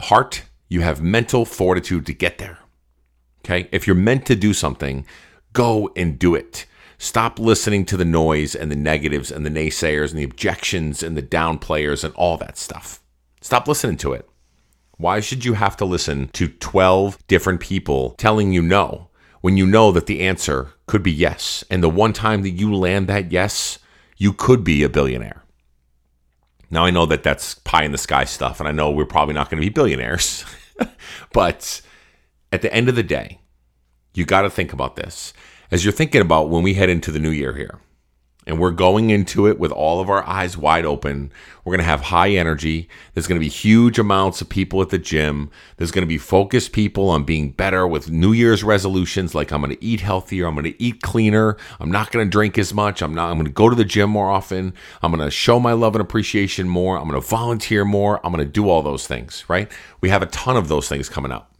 heart 0.00 0.44
you 0.68 0.80
have 0.80 1.02
mental 1.02 1.44
fortitude 1.44 2.06
to 2.06 2.14
get 2.14 2.38
there. 2.38 2.58
Okay? 3.44 3.68
If 3.72 3.86
you're 3.86 3.96
meant 3.96 4.24
to 4.26 4.36
do 4.36 4.54
something 4.54 5.04
go 5.52 5.90
and 5.96 6.18
do 6.18 6.34
it 6.34 6.66
Stop 7.02 7.40
listening 7.40 7.84
to 7.86 7.96
the 7.96 8.04
noise 8.04 8.54
and 8.54 8.70
the 8.70 8.76
negatives 8.76 9.32
and 9.32 9.44
the 9.44 9.50
naysayers 9.50 10.10
and 10.10 10.20
the 10.20 10.24
objections 10.24 11.02
and 11.02 11.16
the 11.16 11.22
downplayers 11.22 12.04
and 12.04 12.14
all 12.14 12.36
that 12.36 12.56
stuff. 12.56 13.02
Stop 13.40 13.66
listening 13.66 13.96
to 13.96 14.12
it. 14.12 14.28
Why 14.98 15.18
should 15.18 15.44
you 15.44 15.54
have 15.54 15.76
to 15.78 15.84
listen 15.84 16.28
to 16.28 16.46
12 16.46 17.26
different 17.26 17.58
people 17.58 18.10
telling 18.18 18.52
you 18.52 18.62
no 18.62 19.10
when 19.40 19.56
you 19.56 19.66
know 19.66 19.90
that 19.90 20.06
the 20.06 20.20
answer 20.20 20.74
could 20.86 21.02
be 21.02 21.10
yes? 21.10 21.64
And 21.68 21.82
the 21.82 21.90
one 21.90 22.12
time 22.12 22.42
that 22.42 22.50
you 22.50 22.72
land 22.72 23.08
that 23.08 23.32
yes, 23.32 23.80
you 24.16 24.32
could 24.32 24.62
be 24.62 24.84
a 24.84 24.88
billionaire. 24.88 25.42
Now, 26.70 26.84
I 26.84 26.92
know 26.92 27.06
that 27.06 27.24
that's 27.24 27.56
pie 27.56 27.82
in 27.82 27.90
the 27.90 27.98
sky 27.98 28.22
stuff, 28.22 28.60
and 28.60 28.68
I 28.68 28.72
know 28.72 28.92
we're 28.92 29.06
probably 29.06 29.34
not 29.34 29.50
going 29.50 29.60
to 29.60 29.66
be 29.66 29.74
billionaires, 29.74 30.44
but 31.32 31.82
at 32.52 32.62
the 32.62 32.72
end 32.72 32.88
of 32.88 32.94
the 32.94 33.02
day, 33.02 33.40
you 34.14 34.24
got 34.24 34.42
to 34.42 34.50
think 34.50 34.72
about 34.72 34.94
this 34.94 35.32
as 35.72 35.84
you're 35.84 35.92
thinking 35.92 36.20
about 36.20 36.50
when 36.50 36.62
we 36.62 36.74
head 36.74 36.90
into 36.90 37.10
the 37.10 37.18
new 37.18 37.30
year 37.30 37.54
here, 37.54 37.80
and 38.46 38.58
we're 38.58 38.72
going 38.72 39.08
into 39.08 39.46
it 39.46 39.58
with 39.58 39.72
all 39.72 40.00
of 40.00 40.10
our 40.10 40.22
eyes 40.28 40.56
wide 40.56 40.84
open. 40.84 41.32
We're 41.64 41.70
going 41.70 41.78
to 41.78 41.84
have 41.84 42.00
high 42.00 42.30
energy. 42.30 42.88
There's 43.14 43.28
going 43.28 43.40
to 43.40 43.44
be 43.44 43.48
huge 43.48 43.98
amounts 43.98 44.40
of 44.40 44.48
people 44.48 44.82
at 44.82 44.90
the 44.90 44.98
gym. 44.98 45.50
There's 45.76 45.92
going 45.92 46.02
to 46.02 46.08
be 46.08 46.18
focused 46.18 46.72
people 46.72 47.08
on 47.08 47.22
being 47.24 47.52
better 47.52 47.86
with 47.86 48.10
New 48.10 48.32
Year's 48.32 48.64
resolutions 48.64 49.34
like 49.34 49.50
I'm 49.50 49.62
going 49.62 49.74
to 49.74 49.82
eat 49.82 50.00
healthier, 50.00 50.46
I'm 50.46 50.54
going 50.54 50.64
to 50.64 50.82
eat 50.82 51.00
cleaner, 51.00 51.56
I'm 51.80 51.90
not 51.90 52.10
going 52.10 52.26
to 52.26 52.30
drink 52.30 52.58
as 52.58 52.74
much, 52.74 53.00
I'm 53.00 53.14
not 53.14 53.30
I'm 53.30 53.36
going 53.36 53.46
to 53.46 53.52
go 53.52 53.70
to 53.70 53.76
the 53.76 53.84
gym 53.84 54.10
more 54.10 54.30
often, 54.30 54.74
I'm 55.00 55.12
going 55.12 55.24
to 55.24 55.30
show 55.30 55.58
my 55.58 55.72
love 55.72 55.94
and 55.94 56.02
appreciation 56.02 56.68
more, 56.68 56.98
I'm 56.98 57.08
going 57.08 57.20
to 57.20 57.26
volunteer 57.26 57.86
more, 57.86 58.20
I'm 58.26 58.32
going 58.32 58.44
to 58.44 58.52
do 58.52 58.68
all 58.68 58.82
those 58.82 59.06
things, 59.06 59.44
right? 59.48 59.72
We 60.02 60.10
have 60.10 60.22
a 60.22 60.26
ton 60.26 60.58
of 60.58 60.68
those 60.68 60.88
things 60.88 61.08
coming 61.08 61.32
up. 61.32 61.51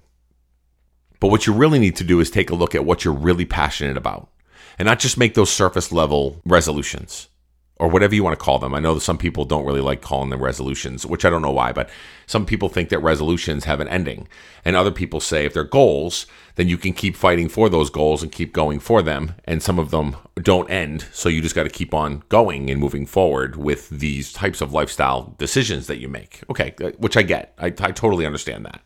But 1.22 1.30
what 1.30 1.46
you 1.46 1.52
really 1.52 1.78
need 1.78 1.94
to 1.98 2.04
do 2.04 2.18
is 2.18 2.32
take 2.32 2.50
a 2.50 2.56
look 2.56 2.74
at 2.74 2.84
what 2.84 3.04
you're 3.04 3.14
really 3.14 3.44
passionate 3.44 3.96
about 3.96 4.28
and 4.76 4.86
not 4.86 4.98
just 4.98 5.16
make 5.16 5.34
those 5.34 5.52
surface 5.52 5.92
level 5.92 6.42
resolutions 6.44 7.28
or 7.76 7.86
whatever 7.86 8.12
you 8.12 8.24
want 8.24 8.36
to 8.36 8.44
call 8.44 8.58
them. 8.58 8.74
I 8.74 8.80
know 8.80 8.98
some 8.98 9.18
people 9.18 9.44
don't 9.44 9.64
really 9.64 9.80
like 9.80 10.00
calling 10.00 10.30
them 10.30 10.42
resolutions, 10.42 11.06
which 11.06 11.24
I 11.24 11.30
don't 11.30 11.40
know 11.40 11.52
why, 11.52 11.70
but 11.70 11.90
some 12.26 12.44
people 12.44 12.68
think 12.68 12.88
that 12.88 12.98
resolutions 12.98 13.66
have 13.66 13.78
an 13.78 13.86
ending. 13.86 14.26
And 14.64 14.74
other 14.74 14.90
people 14.90 15.20
say 15.20 15.44
if 15.44 15.54
they're 15.54 15.62
goals, 15.62 16.26
then 16.56 16.66
you 16.66 16.76
can 16.76 16.92
keep 16.92 17.14
fighting 17.14 17.48
for 17.48 17.68
those 17.68 17.88
goals 17.88 18.24
and 18.24 18.32
keep 18.32 18.52
going 18.52 18.80
for 18.80 19.00
them. 19.00 19.36
And 19.44 19.62
some 19.62 19.78
of 19.78 19.92
them 19.92 20.16
don't 20.42 20.68
end. 20.72 21.06
So 21.12 21.28
you 21.28 21.40
just 21.40 21.54
got 21.54 21.62
to 21.62 21.70
keep 21.70 21.94
on 21.94 22.24
going 22.30 22.68
and 22.68 22.80
moving 22.80 23.06
forward 23.06 23.54
with 23.54 23.88
these 23.90 24.32
types 24.32 24.60
of 24.60 24.72
lifestyle 24.72 25.36
decisions 25.38 25.86
that 25.86 26.00
you 26.00 26.08
make. 26.08 26.42
Okay, 26.50 26.74
which 26.98 27.16
I 27.16 27.22
get. 27.22 27.54
I, 27.58 27.66
I 27.66 27.92
totally 27.92 28.26
understand 28.26 28.66
that. 28.66 28.80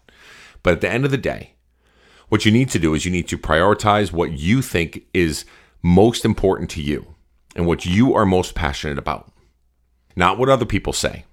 But 0.62 0.74
at 0.74 0.80
the 0.82 0.90
end 0.90 1.06
of 1.06 1.10
the 1.10 1.16
day, 1.16 1.54
what 2.28 2.44
you 2.44 2.52
need 2.52 2.70
to 2.70 2.78
do 2.78 2.94
is 2.94 3.04
you 3.04 3.10
need 3.10 3.28
to 3.28 3.38
prioritize 3.38 4.12
what 4.12 4.32
you 4.32 4.62
think 4.62 5.06
is 5.14 5.44
most 5.82 6.24
important 6.24 6.70
to 6.70 6.82
you 6.82 7.14
and 7.54 7.66
what 7.66 7.86
you 7.86 8.14
are 8.14 8.26
most 8.26 8.54
passionate 8.54 8.98
about, 8.98 9.32
not 10.16 10.38
what 10.38 10.48
other 10.48 10.64
people 10.64 10.92
say. 10.92 11.24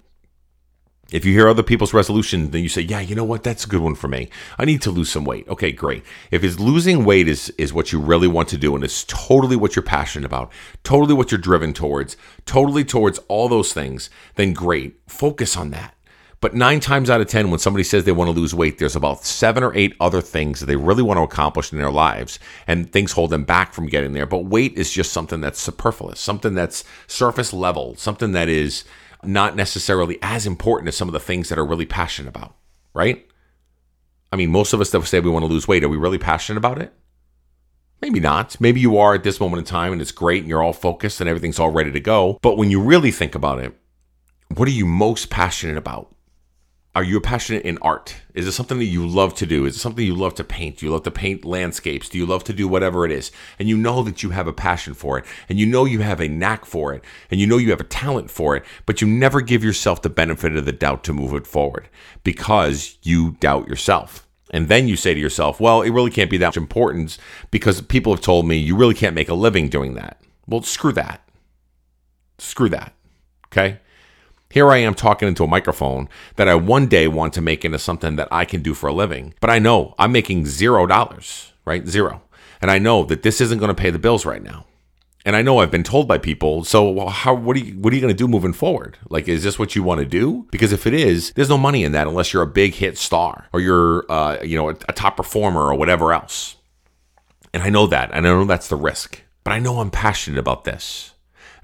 If 1.12 1.24
you 1.24 1.32
hear 1.32 1.48
other 1.48 1.62
people's 1.62 1.92
resolutions, 1.92 2.50
then 2.50 2.62
you 2.62 2.68
say, 2.68 2.80
"Yeah, 2.80 3.00
you 3.00 3.14
know 3.14 3.24
what? 3.24 3.42
That's 3.42 3.64
a 3.64 3.68
good 3.68 3.82
one 3.82 3.94
for 3.94 4.08
me. 4.08 4.30
I 4.58 4.64
need 4.64 4.80
to 4.82 4.90
lose 4.90 5.10
some 5.10 5.24
weight." 5.24 5.46
Okay, 5.48 5.70
great. 5.70 6.02
If 6.30 6.42
it's 6.42 6.58
losing 6.58 7.04
weight 7.04 7.28
is 7.28 7.50
is 7.58 7.74
what 7.74 7.92
you 7.92 8.00
really 8.00 8.26
want 8.26 8.48
to 8.48 8.58
do 8.58 8.74
and 8.74 8.82
it's 8.82 9.04
totally 9.04 9.54
what 9.54 9.76
you're 9.76 9.82
passionate 9.82 10.24
about, 10.26 10.50
totally 10.82 11.12
what 11.14 11.30
you're 11.30 11.38
driven 11.38 11.74
towards, 11.74 12.16
totally 12.46 12.84
towards 12.84 13.18
all 13.28 13.48
those 13.48 13.72
things, 13.72 14.08
then 14.36 14.54
great. 14.54 14.96
Focus 15.06 15.56
on 15.56 15.70
that. 15.70 15.94
But 16.40 16.54
nine 16.54 16.80
times 16.80 17.08
out 17.08 17.20
of 17.20 17.28
10, 17.28 17.50
when 17.50 17.58
somebody 17.58 17.84
says 17.84 18.04
they 18.04 18.12
want 18.12 18.28
to 18.28 18.38
lose 18.38 18.54
weight, 18.54 18.78
there's 18.78 18.96
about 18.96 19.24
seven 19.24 19.62
or 19.62 19.74
eight 19.74 19.94
other 20.00 20.20
things 20.20 20.60
that 20.60 20.66
they 20.66 20.76
really 20.76 21.02
want 21.02 21.18
to 21.18 21.22
accomplish 21.22 21.72
in 21.72 21.78
their 21.78 21.90
lives, 21.90 22.38
and 22.66 22.90
things 22.92 23.12
hold 23.12 23.30
them 23.30 23.44
back 23.44 23.72
from 23.72 23.86
getting 23.86 24.12
there. 24.12 24.26
But 24.26 24.44
weight 24.44 24.76
is 24.76 24.92
just 24.92 25.12
something 25.12 25.40
that's 25.40 25.60
superfluous, 25.60 26.20
something 26.20 26.54
that's 26.54 26.84
surface 27.06 27.52
level, 27.52 27.96
something 27.96 28.32
that 28.32 28.48
is 28.48 28.84
not 29.22 29.56
necessarily 29.56 30.18
as 30.22 30.46
important 30.46 30.88
as 30.88 30.96
some 30.96 31.08
of 31.08 31.12
the 31.12 31.20
things 31.20 31.48
that 31.48 31.58
are 31.58 31.64
really 31.64 31.86
passionate 31.86 32.28
about, 32.28 32.54
right? 32.92 33.26
I 34.32 34.36
mean, 34.36 34.50
most 34.50 34.72
of 34.72 34.80
us 34.80 34.90
that 34.90 35.06
say 35.06 35.20
we 35.20 35.30
want 35.30 35.44
to 35.44 35.52
lose 35.52 35.68
weight, 35.68 35.84
are 35.84 35.88
we 35.88 35.96
really 35.96 36.18
passionate 36.18 36.58
about 36.58 36.82
it? 36.82 36.92
Maybe 38.02 38.20
not. 38.20 38.60
Maybe 38.60 38.80
you 38.80 38.98
are 38.98 39.14
at 39.14 39.24
this 39.24 39.40
moment 39.40 39.60
in 39.60 39.64
time 39.64 39.92
and 39.92 40.02
it's 40.02 40.12
great 40.12 40.42
and 40.42 40.48
you're 40.48 40.62
all 40.62 40.72
focused 40.72 41.20
and 41.20 41.30
everything's 41.30 41.58
all 41.58 41.70
ready 41.70 41.90
to 41.92 42.00
go. 42.00 42.38
But 42.42 42.58
when 42.58 42.70
you 42.70 42.80
really 42.82 43.10
think 43.10 43.34
about 43.34 43.60
it, 43.60 43.74
what 44.54 44.68
are 44.68 44.72
you 44.72 44.84
most 44.84 45.30
passionate 45.30 45.76
about? 45.76 46.13
Are 46.94 47.02
you 47.02 47.20
passionate 47.20 47.64
in 47.64 47.76
art? 47.82 48.14
Is 48.34 48.46
it 48.46 48.52
something 48.52 48.78
that 48.78 48.84
you 48.84 49.04
love 49.04 49.34
to 49.36 49.46
do? 49.46 49.66
Is 49.66 49.76
it 49.76 49.80
something 49.80 50.06
you 50.06 50.14
love 50.14 50.34
to 50.34 50.44
paint? 50.44 50.78
Do 50.78 50.86
you 50.86 50.92
love 50.92 51.02
to 51.02 51.10
paint 51.10 51.44
landscapes? 51.44 52.08
Do 52.08 52.18
you 52.18 52.26
love 52.26 52.44
to 52.44 52.52
do 52.52 52.68
whatever 52.68 53.04
it 53.04 53.10
is? 53.10 53.32
And 53.58 53.68
you 53.68 53.76
know 53.76 54.04
that 54.04 54.22
you 54.22 54.30
have 54.30 54.46
a 54.46 54.52
passion 54.52 54.94
for 54.94 55.18
it, 55.18 55.24
and 55.48 55.58
you 55.58 55.66
know 55.66 55.84
you 55.84 56.00
have 56.00 56.20
a 56.20 56.28
knack 56.28 56.64
for 56.64 56.94
it, 56.94 57.02
and 57.30 57.40
you 57.40 57.48
know 57.48 57.56
you 57.56 57.70
have 57.70 57.80
a 57.80 57.84
talent 57.84 58.30
for 58.30 58.54
it, 58.54 58.64
but 58.86 59.00
you 59.00 59.08
never 59.08 59.40
give 59.40 59.64
yourself 59.64 60.02
the 60.02 60.10
benefit 60.10 60.56
of 60.56 60.66
the 60.66 60.72
doubt 60.72 61.02
to 61.04 61.12
move 61.12 61.34
it 61.34 61.48
forward 61.48 61.88
because 62.22 62.96
you 63.02 63.32
doubt 63.40 63.66
yourself. 63.66 64.28
And 64.50 64.68
then 64.68 64.86
you 64.86 64.94
say 64.94 65.14
to 65.14 65.20
yourself, 65.20 65.58
well, 65.58 65.82
it 65.82 65.90
really 65.90 66.12
can't 66.12 66.30
be 66.30 66.36
that 66.36 66.48
much 66.48 66.56
importance 66.56 67.18
because 67.50 67.80
people 67.80 68.14
have 68.14 68.22
told 68.22 68.46
me 68.46 68.56
you 68.56 68.76
really 68.76 68.94
can't 68.94 69.16
make 69.16 69.28
a 69.28 69.34
living 69.34 69.68
doing 69.68 69.94
that. 69.94 70.20
Well, 70.46 70.62
screw 70.62 70.92
that. 70.92 71.28
Screw 72.38 72.68
that. 72.68 72.94
Okay? 73.46 73.80
Here 74.54 74.70
I 74.70 74.76
am 74.76 74.94
talking 74.94 75.26
into 75.26 75.42
a 75.42 75.48
microphone 75.48 76.08
that 76.36 76.48
I 76.48 76.54
one 76.54 76.86
day 76.86 77.08
want 77.08 77.34
to 77.34 77.40
make 77.40 77.64
into 77.64 77.76
something 77.76 78.14
that 78.14 78.28
I 78.30 78.44
can 78.44 78.62
do 78.62 78.72
for 78.72 78.86
a 78.86 78.92
living. 78.92 79.34
But 79.40 79.50
I 79.50 79.58
know 79.58 79.96
I'm 79.98 80.12
making 80.12 80.46
zero 80.46 80.86
dollars, 80.86 81.52
right? 81.64 81.84
Zero. 81.88 82.22
And 82.62 82.70
I 82.70 82.78
know 82.78 83.02
that 83.06 83.24
this 83.24 83.40
isn't 83.40 83.58
going 83.58 83.70
to 83.70 83.74
pay 83.74 83.90
the 83.90 83.98
bills 83.98 84.24
right 84.24 84.44
now. 84.44 84.66
And 85.24 85.34
I 85.34 85.42
know 85.42 85.58
I've 85.58 85.72
been 85.72 85.82
told 85.82 86.06
by 86.06 86.18
people, 86.18 86.62
so 86.62 87.08
how 87.08 87.34
what 87.34 87.56
are 87.56 87.58
you 87.58 87.76
what 87.80 87.92
are 87.92 87.96
you 87.96 88.00
going 88.00 88.14
to 88.14 88.16
do 88.16 88.28
moving 88.28 88.52
forward? 88.52 88.96
Like 89.08 89.26
is 89.26 89.42
this 89.42 89.58
what 89.58 89.74
you 89.74 89.82
want 89.82 89.98
to 89.98 90.06
do? 90.06 90.46
Because 90.52 90.72
if 90.72 90.86
it 90.86 90.94
is, 90.94 91.32
there's 91.32 91.48
no 91.48 91.58
money 91.58 91.82
in 91.82 91.90
that 91.90 92.06
unless 92.06 92.32
you're 92.32 92.44
a 92.44 92.46
big 92.46 92.74
hit 92.74 92.96
star 92.96 93.48
or 93.52 93.58
you're 93.60 94.06
uh, 94.08 94.38
you 94.44 94.56
know, 94.56 94.68
a, 94.68 94.76
a 94.88 94.92
top 94.92 95.16
performer 95.16 95.62
or 95.62 95.74
whatever 95.74 96.12
else. 96.12 96.54
And 97.52 97.64
I 97.64 97.70
know 97.70 97.88
that. 97.88 98.10
And 98.12 98.24
I 98.24 98.30
know 98.30 98.44
that's 98.44 98.68
the 98.68 98.76
risk. 98.76 99.20
But 99.42 99.50
I 99.50 99.58
know 99.58 99.80
I'm 99.80 99.90
passionate 99.90 100.38
about 100.38 100.62
this. 100.62 101.13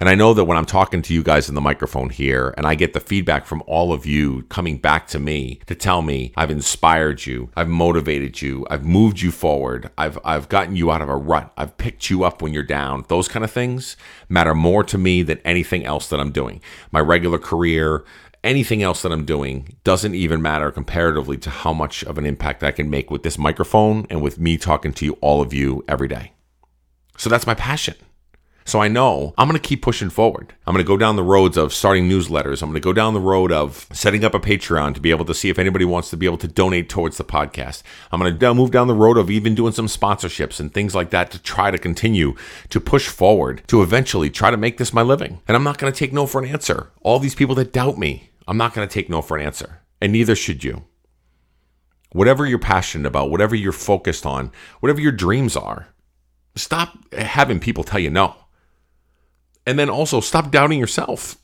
And 0.00 0.08
I 0.08 0.14
know 0.14 0.32
that 0.32 0.46
when 0.46 0.56
I'm 0.56 0.64
talking 0.64 1.02
to 1.02 1.12
you 1.12 1.22
guys 1.22 1.50
in 1.50 1.54
the 1.54 1.60
microphone 1.60 2.08
here 2.08 2.54
and 2.56 2.66
I 2.66 2.74
get 2.74 2.94
the 2.94 3.00
feedback 3.00 3.44
from 3.44 3.62
all 3.66 3.92
of 3.92 4.06
you 4.06 4.44
coming 4.44 4.78
back 4.78 5.06
to 5.08 5.18
me 5.18 5.60
to 5.66 5.74
tell 5.74 6.00
me 6.00 6.32
I've 6.38 6.50
inspired 6.50 7.26
you, 7.26 7.50
I've 7.54 7.68
motivated 7.68 8.40
you, 8.40 8.66
I've 8.70 8.82
moved 8.82 9.20
you 9.20 9.30
forward, 9.30 9.90
I've 9.98 10.18
I've 10.24 10.48
gotten 10.48 10.74
you 10.74 10.90
out 10.90 11.02
of 11.02 11.10
a 11.10 11.16
rut, 11.16 11.52
I've 11.58 11.76
picked 11.76 12.08
you 12.08 12.24
up 12.24 12.40
when 12.40 12.54
you're 12.54 12.62
down. 12.62 13.04
Those 13.08 13.28
kind 13.28 13.44
of 13.44 13.50
things 13.50 13.98
matter 14.30 14.54
more 14.54 14.82
to 14.84 14.96
me 14.96 15.22
than 15.22 15.38
anything 15.44 15.84
else 15.84 16.08
that 16.08 16.18
I'm 16.18 16.32
doing. 16.32 16.62
My 16.90 17.00
regular 17.00 17.38
career, 17.38 18.02
anything 18.42 18.82
else 18.82 19.02
that 19.02 19.12
I'm 19.12 19.26
doing 19.26 19.76
doesn't 19.84 20.14
even 20.14 20.40
matter 20.40 20.70
comparatively 20.70 21.36
to 21.36 21.50
how 21.50 21.74
much 21.74 22.04
of 22.04 22.16
an 22.16 22.24
impact 22.24 22.64
I 22.64 22.70
can 22.70 22.88
make 22.88 23.10
with 23.10 23.22
this 23.22 23.36
microphone 23.36 24.06
and 24.08 24.22
with 24.22 24.38
me 24.38 24.56
talking 24.56 24.94
to 24.94 25.04
you 25.04 25.18
all 25.20 25.42
of 25.42 25.52
you 25.52 25.84
every 25.86 26.08
day. 26.08 26.32
So 27.18 27.28
that's 27.28 27.46
my 27.46 27.54
passion. 27.54 27.96
So 28.64 28.80
I 28.80 28.88
know 28.88 29.34
I'm 29.36 29.48
going 29.48 29.60
to 29.60 29.68
keep 29.68 29.82
pushing 29.82 30.10
forward. 30.10 30.54
I'm 30.66 30.74
going 30.74 30.84
to 30.84 30.88
go 30.88 30.96
down 30.96 31.16
the 31.16 31.22
roads 31.22 31.56
of 31.56 31.72
starting 31.72 32.08
newsletters. 32.08 32.62
I'm 32.62 32.68
going 32.68 32.80
to 32.80 32.84
go 32.84 32.92
down 32.92 33.14
the 33.14 33.20
road 33.20 33.52
of 33.52 33.86
setting 33.92 34.24
up 34.24 34.34
a 34.34 34.40
Patreon 34.40 34.94
to 34.94 35.00
be 35.00 35.10
able 35.10 35.24
to 35.24 35.34
see 35.34 35.48
if 35.48 35.58
anybody 35.58 35.84
wants 35.84 36.10
to 36.10 36.16
be 36.16 36.26
able 36.26 36.38
to 36.38 36.48
donate 36.48 36.88
towards 36.88 37.16
the 37.16 37.24
podcast. 37.24 37.82
I'm 38.12 38.20
going 38.20 38.38
to 38.38 38.54
move 38.54 38.70
down 38.70 38.86
the 38.86 38.94
road 38.94 39.18
of 39.18 39.30
even 39.30 39.54
doing 39.54 39.72
some 39.72 39.86
sponsorships 39.86 40.60
and 40.60 40.72
things 40.72 40.94
like 40.94 41.10
that 41.10 41.30
to 41.32 41.42
try 41.42 41.70
to 41.70 41.78
continue 41.78 42.34
to 42.68 42.80
push 42.80 43.08
forward 43.08 43.62
to 43.68 43.82
eventually 43.82 44.30
try 44.30 44.50
to 44.50 44.56
make 44.56 44.78
this 44.78 44.92
my 44.92 45.02
living. 45.02 45.40
And 45.48 45.56
I'm 45.56 45.64
not 45.64 45.78
going 45.78 45.92
to 45.92 45.98
take 45.98 46.12
no 46.12 46.26
for 46.26 46.42
an 46.42 46.48
answer. 46.48 46.90
All 47.02 47.18
these 47.18 47.34
people 47.34 47.54
that 47.56 47.72
doubt 47.72 47.98
me, 47.98 48.30
I'm 48.46 48.56
not 48.56 48.74
going 48.74 48.86
to 48.86 48.92
take 48.92 49.08
no 49.08 49.22
for 49.22 49.36
an 49.36 49.44
answer. 49.44 49.80
And 50.00 50.12
neither 50.12 50.36
should 50.36 50.64
you. 50.64 50.84
Whatever 52.12 52.44
you're 52.44 52.58
passionate 52.58 53.06
about, 53.06 53.30
whatever 53.30 53.54
you're 53.54 53.72
focused 53.72 54.26
on, 54.26 54.50
whatever 54.80 55.00
your 55.00 55.12
dreams 55.12 55.56
are, 55.56 55.88
Stop 56.56 57.12
having 57.14 57.60
people 57.60 57.84
tell 57.84 58.00
you 58.00 58.10
no. 58.10 58.34
And 59.66 59.78
then 59.78 59.90
also 59.90 60.20
stop 60.20 60.50
doubting 60.50 60.78
yourself. 60.78 61.36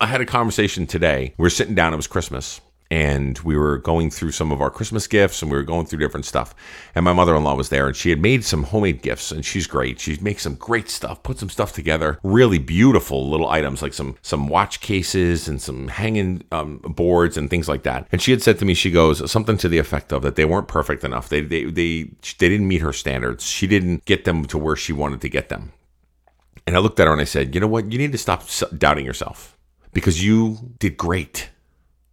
I 0.00 0.06
had 0.06 0.20
a 0.20 0.26
conversation 0.26 0.86
today. 0.86 1.34
We 1.36 1.46
are 1.46 1.50
sitting 1.50 1.74
down, 1.74 1.92
it 1.92 1.96
was 1.96 2.06
Christmas, 2.06 2.60
and 2.90 3.38
we 3.40 3.56
were 3.56 3.78
going 3.78 4.10
through 4.10 4.32
some 4.32 4.50
of 4.50 4.60
our 4.60 4.70
Christmas 4.70 5.06
gifts 5.06 5.42
and 5.42 5.50
we 5.50 5.56
were 5.56 5.62
going 5.62 5.86
through 5.86 6.00
different 6.00 6.26
stuff. 6.26 6.54
And 6.94 7.04
my 7.04 7.12
mother 7.12 7.36
in 7.36 7.44
law 7.44 7.54
was 7.54 7.68
there 7.68 7.86
and 7.86 7.94
she 7.94 8.10
had 8.10 8.20
made 8.20 8.44
some 8.44 8.64
homemade 8.64 9.00
gifts 9.00 9.30
and 9.30 9.44
she's 9.44 9.66
great. 9.68 10.00
She 10.00 10.18
makes 10.20 10.42
some 10.42 10.56
great 10.56 10.90
stuff, 10.90 11.22
put 11.22 11.38
some 11.38 11.50
stuff 11.50 11.72
together, 11.72 12.18
really 12.24 12.58
beautiful 12.58 13.30
little 13.30 13.48
items 13.48 13.80
like 13.80 13.94
some 13.94 14.16
some 14.22 14.48
watch 14.48 14.80
cases 14.80 15.46
and 15.46 15.62
some 15.62 15.88
hanging 15.88 16.42
um, 16.50 16.78
boards 16.78 17.36
and 17.36 17.48
things 17.48 17.68
like 17.68 17.84
that. 17.84 18.08
And 18.10 18.20
she 18.20 18.32
had 18.32 18.42
said 18.42 18.58
to 18.58 18.64
me, 18.64 18.74
she 18.74 18.90
goes 18.90 19.30
something 19.30 19.56
to 19.58 19.68
the 19.68 19.78
effect 19.78 20.12
of 20.12 20.22
that 20.22 20.34
they 20.34 20.44
weren't 20.44 20.68
perfect 20.68 21.04
enough. 21.04 21.28
They 21.28 21.42
they 21.42 21.64
they 21.64 22.02
they 22.02 22.48
didn't 22.48 22.68
meet 22.68 22.82
her 22.82 22.92
standards. 22.92 23.44
She 23.44 23.68
didn't 23.68 24.04
get 24.04 24.24
them 24.24 24.44
to 24.46 24.58
where 24.58 24.76
she 24.76 24.92
wanted 24.92 25.20
to 25.20 25.28
get 25.28 25.48
them. 25.48 25.72
And 26.70 26.76
I 26.76 26.80
looked 26.80 27.00
at 27.00 27.08
her 27.08 27.12
and 27.12 27.20
I 27.20 27.24
said, 27.24 27.52
you 27.52 27.60
know 27.60 27.66
what? 27.66 27.90
You 27.90 27.98
need 27.98 28.12
to 28.12 28.18
stop 28.18 28.44
doubting 28.78 29.04
yourself 29.04 29.58
because 29.92 30.24
you 30.24 30.74
did 30.78 30.96
great 30.96 31.50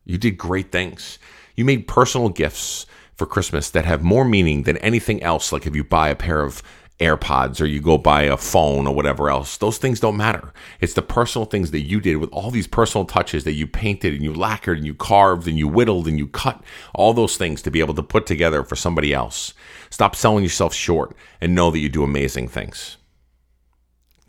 you 0.08 0.18
did 0.18 0.38
great 0.38 0.72
things. 0.72 1.20
You 1.56 1.66
made 1.66 1.86
personal 1.86 2.30
gifts 2.30 2.86
for 3.14 3.26
Christmas 3.26 3.70
that 3.72 3.84
have 3.84 4.04
more 4.04 4.24
meaning 4.24 4.64
than 4.64 4.78
anything 4.78 5.22
else. 5.22 5.52
Like 5.52 5.68
if 5.68 5.76
you 5.76 5.84
buy 5.84 6.08
a 6.08 6.16
pair 6.16 6.42
of 6.42 6.64
AirPods 7.02 7.60
or 7.60 7.66
you 7.66 7.82
go 7.82 7.98
buy 7.98 8.24
a 8.24 8.38
phone 8.38 8.88
or 8.88 8.96
whatever 8.96 9.30
else, 9.30 9.58
those 9.58 9.78
things 9.78 10.00
don't 10.00 10.16
matter. 10.16 10.54
It's 10.80 10.94
the 10.94 11.02
personal 11.02 11.46
things 11.46 11.72
that 11.72 11.82
you 11.82 12.00
did 12.00 12.16
with 12.18 12.30
all 12.32 12.52
these 12.52 12.68
personal 12.68 13.04
touches 13.04 13.44
that 13.44 13.54
you 13.54 13.68
painted 13.68 14.14
and 14.14 14.24
you 14.24 14.34
lacquered 14.34 14.78
and 14.78 14.88
you 14.88 14.94
carved 14.94 15.46
and 15.46 15.58
you 15.58 15.68
whittled 15.68 16.08
and 16.08 16.18
you 16.18 16.28
cut 16.28 16.64
all 16.96 17.14
those 17.14 17.36
things 17.36 17.62
to 17.64 17.72
be 17.72 17.82
able 17.82 17.94
to 17.96 18.04
put 18.04 18.26
together 18.26 18.64
for 18.64 18.78
somebody 18.78 19.14
else. 19.14 19.54
Stop 19.90 20.16
selling 20.16 20.44
yourself 20.44 20.74
short 20.74 21.18
and 21.42 21.54
know 21.54 21.70
that 21.70 21.80
you 21.80 21.90
do 21.90 22.04
amazing 22.04 22.48
things. 22.48 22.96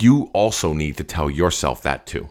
You 0.00 0.30
also 0.32 0.72
need 0.72 0.96
to 0.98 1.04
tell 1.04 1.28
yourself 1.28 1.82
that 1.82 2.06
too. 2.06 2.28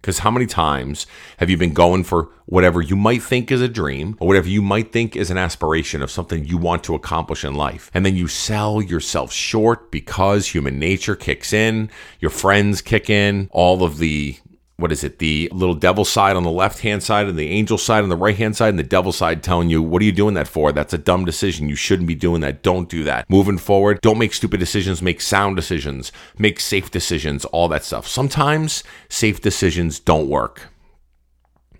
Because 0.00 0.18
how 0.18 0.32
many 0.32 0.46
times 0.46 1.06
have 1.36 1.48
you 1.48 1.56
been 1.56 1.72
going 1.72 2.02
for 2.02 2.28
whatever 2.46 2.82
you 2.82 2.96
might 2.96 3.22
think 3.22 3.52
is 3.52 3.60
a 3.60 3.68
dream 3.68 4.16
or 4.18 4.26
whatever 4.26 4.48
you 4.48 4.60
might 4.60 4.90
think 4.90 5.14
is 5.14 5.30
an 5.30 5.38
aspiration 5.38 6.02
of 6.02 6.10
something 6.10 6.44
you 6.44 6.58
want 6.58 6.82
to 6.84 6.96
accomplish 6.96 7.44
in 7.44 7.54
life? 7.54 7.88
And 7.94 8.04
then 8.04 8.16
you 8.16 8.26
sell 8.26 8.82
yourself 8.82 9.32
short 9.32 9.92
because 9.92 10.48
human 10.48 10.80
nature 10.80 11.14
kicks 11.14 11.52
in, 11.52 11.88
your 12.18 12.32
friends 12.32 12.82
kick 12.82 13.08
in, 13.08 13.48
all 13.52 13.84
of 13.84 13.98
the 13.98 14.36
what 14.82 14.92
is 14.92 15.04
it, 15.04 15.20
the 15.20 15.48
little 15.52 15.76
devil 15.76 16.04
side 16.04 16.34
on 16.34 16.42
the 16.42 16.50
left 16.50 16.80
hand 16.80 17.02
side 17.02 17.28
and 17.28 17.38
the 17.38 17.48
angel 17.48 17.78
side 17.78 18.02
on 18.02 18.08
the 18.08 18.16
right 18.16 18.36
hand 18.36 18.56
side, 18.56 18.70
and 18.70 18.78
the 18.78 18.82
devil 18.82 19.12
side 19.12 19.42
telling 19.42 19.70
you, 19.70 19.80
What 19.80 20.02
are 20.02 20.04
you 20.04 20.12
doing 20.12 20.34
that 20.34 20.48
for? 20.48 20.72
That's 20.72 20.92
a 20.92 20.98
dumb 20.98 21.24
decision. 21.24 21.68
You 21.68 21.76
shouldn't 21.76 22.08
be 22.08 22.16
doing 22.16 22.40
that. 22.40 22.62
Don't 22.62 22.88
do 22.88 23.04
that. 23.04 23.30
Moving 23.30 23.58
forward, 23.58 24.00
don't 24.00 24.18
make 24.18 24.34
stupid 24.34 24.58
decisions, 24.58 25.00
make 25.00 25.20
sound 25.20 25.54
decisions, 25.54 26.10
make 26.36 26.58
safe 26.58 26.90
decisions, 26.90 27.44
all 27.46 27.68
that 27.68 27.84
stuff. 27.84 28.08
Sometimes 28.08 28.82
safe 29.08 29.40
decisions 29.40 30.00
don't 30.00 30.28
work. 30.28 30.68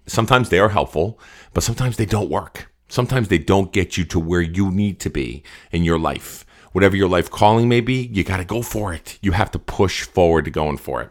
Sometimes 0.07 0.49
they 0.49 0.61
are 0.61 0.69
helpful, 0.69 1.19
but 1.53 1.65
sometimes 1.65 1.97
they 1.97 2.07
don't 2.07 2.31
work. 2.31 2.73
Sometimes 2.89 3.29
they 3.29 3.39
don't 3.39 3.73
get 3.73 3.97
you 3.97 4.05
to 4.05 4.21
where 4.21 4.41
you 4.41 4.71
need 4.71 5.01
to 5.01 5.11
be 5.11 5.43
in 5.73 5.83
your 5.83 5.99
life. 5.99 6.45
Whatever 6.73 6.97
your 6.97 7.09
life 7.09 7.31
calling 7.31 7.69
may 7.69 7.81
be, 7.81 8.11
you 8.13 8.23
got 8.23 8.37
to 8.37 8.45
go 8.45 8.63
for 8.63 8.95
it. 8.95 9.19
You 9.23 9.33
have 9.33 9.51
to 9.53 9.59
push 9.59 10.03
forward 10.03 10.45
to 10.45 10.51
going 10.51 10.79
for 10.79 11.03
it. 11.03 11.11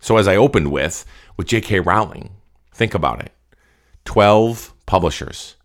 So, 0.00 0.16
as 0.16 0.28
I 0.28 0.36
opened 0.36 0.70
with, 0.70 1.04
with 1.36 1.46
J.K. 1.46 1.80
Rowling, 1.80 2.30
think 2.72 2.94
about 2.94 3.20
it 3.20 3.32
12 4.04 4.74
publishers. 4.86 5.56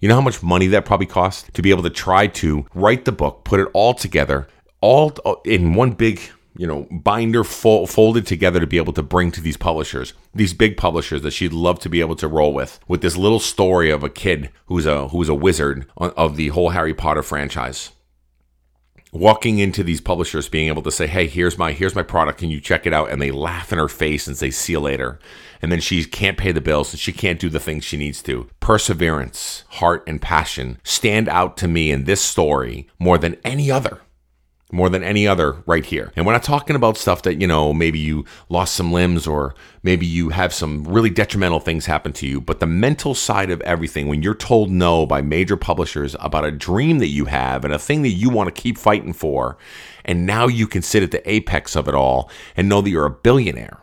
You 0.00 0.08
know 0.08 0.16
how 0.16 0.20
much 0.20 0.42
money 0.42 0.66
that 0.68 0.84
probably 0.84 1.06
cost 1.06 1.54
to 1.54 1.62
be 1.62 1.70
able 1.70 1.84
to 1.84 1.90
try 1.90 2.26
to 2.26 2.66
write 2.74 3.04
the 3.04 3.12
book, 3.12 3.44
put 3.44 3.60
it 3.60 3.68
all 3.72 3.94
together, 3.94 4.48
all 4.80 5.12
uh, 5.24 5.34
in 5.44 5.74
one 5.74 5.92
big, 5.92 6.20
you 6.56 6.66
know, 6.66 6.88
binder 6.90 7.44
fo- 7.44 7.86
folded 7.86 8.26
together 8.26 8.58
to 8.58 8.66
be 8.66 8.78
able 8.78 8.92
to 8.94 9.02
bring 9.02 9.30
to 9.30 9.40
these 9.40 9.56
publishers, 9.56 10.12
these 10.34 10.54
big 10.54 10.76
publishers 10.76 11.22
that 11.22 11.30
she'd 11.30 11.52
love 11.52 11.78
to 11.78 11.88
be 11.88 12.00
able 12.00 12.16
to 12.16 12.26
roll 12.26 12.52
with, 12.52 12.80
with 12.88 13.00
this 13.00 13.16
little 13.16 13.38
story 13.38 13.90
of 13.90 14.02
a 14.02 14.10
kid 14.10 14.50
who's 14.66 14.86
a 14.86 15.08
who's 15.08 15.28
a 15.28 15.34
wizard 15.34 15.86
of 15.96 16.36
the 16.36 16.48
whole 16.48 16.70
Harry 16.70 16.94
Potter 16.94 17.22
franchise 17.22 17.92
walking 19.12 19.58
into 19.58 19.84
these 19.84 20.00
publishers 20.00 20.48
being 20.48 20.68
able 20.68 20.82
to 20.82 20.90
say 20.90 21.06
hey 21.06 21.26
here's 21.26 21.58
my 21.58 21.72
here's 21.72 21.94
my 21.94 22.02
product. 22.02 22.38
Can 22.38 22.50
you 22.50 22.60
check 22.60 22.86
it 22.86 22.92
out? 22.92 23.10
And 23.10 23.20
they 23.20 23.30
laugh 23.30 23.72
in 23.72 23.78
her 23.78 23.88
face 23.88 24.26
and 24.26 24.36
say 24.36 24.50
see 24.50 24.72
you 24.72 24.80
later. 24.80 25.18
And 25.60 25.70
then 25.70 25.80
she 25.80 26.04
can't 26.04 26.38
pay 26.38 26.50
the 26.50 26.60
bills 26.60 26.92
and 26.92 26.98
she 26.98 27.12
can't 27.12 27.38
do 27.38 27.48
the 27.48 27.60
things 27.60 27.84
she 27.84 27.96
needs 27.96 28.22
to. 28.22 28.48
Perseverance 28.58 29.64
heart 29.68 30.02
and 30.06 30.20
passion 30.20 30.78
stand 30.82 31.28
out 31.28 31.56
to 31.58 31.68
me 31.68 31.90
in 31.92 32.04
this 32.04 32.20
story 32.20 32.88
more 32.98 33.18
than 33.18 33.36
any 33.44 33.70
other 33.70 34.00
more 34.72 34.88
than 34.88 35.04
any 35.04 35.28
other 35.28 35.62
right 35.66 35.84
here. 35.84 36.10
And 36.16 36.24
we're 36.24 36.32
not 36.32 36.42
talking 36.42 36.74
about 36.74 36.96
stuff 36.96 37.22
that, 37.22 37.40
you 37.40 37.46
know, 37.46 37.74
maybe 37.74 37.98
you 37.98 38.24
lost 38.48 38.74
some 38.74 38.90
limbs 38.90 39.26
or 39.26 39.54
maybe 39.82 40.06
you 40.06 40.30
have 40.30 40.54
some 40.54 40.82
really 40.84 41.10
detrimental 41.10 41.60
things 41.60 41.84
happen 41.84 42.12
to 42.14 42.26
you, 42.26 42.40
but 42.40 42.58
the 42.58 42.66
mental 42.66 43.14
side 43.14 43.50
of 43.50 43.60
everything 43.60 44.08
when 44.08 44.22
you're 44.22 44.34
told 44.34 44.70
no 44.70 45.04
by 45.04 45.20
major 45.20 45.58
publishers 45.58 46.16
about 46.18 46.46
a 46.46 46.50
dream 46.50 46.98
that 46.98 47.08
you 47.08 47.26
have 47.26 47.66
and 47.66 47.74
a 47.74 47.78
thing 47.78 48.00
that 48.00 48.08
you 48.08 48.30
want 48.30 48.52
to 48.52 48.62
keep 48.62 48.78
fighting 48.78 49.12
for, 49.12 49.58
and 50.06 50.24
now 50.26 50.48
you 50.48 50.66
can 50.66 50.80
sit 50.80 51.02
at 51.02 51.10
the 51.10 51.30
apex 51.30 51.76
of 51.76 51.86
it 51.86 51.94
all 51.94 52.30
and 52.56 52.66
know 52.66 52.80
that 52.80 52.90
you're 52.90 53.04
a 53.04 53.10
billionaire 53.10 53.78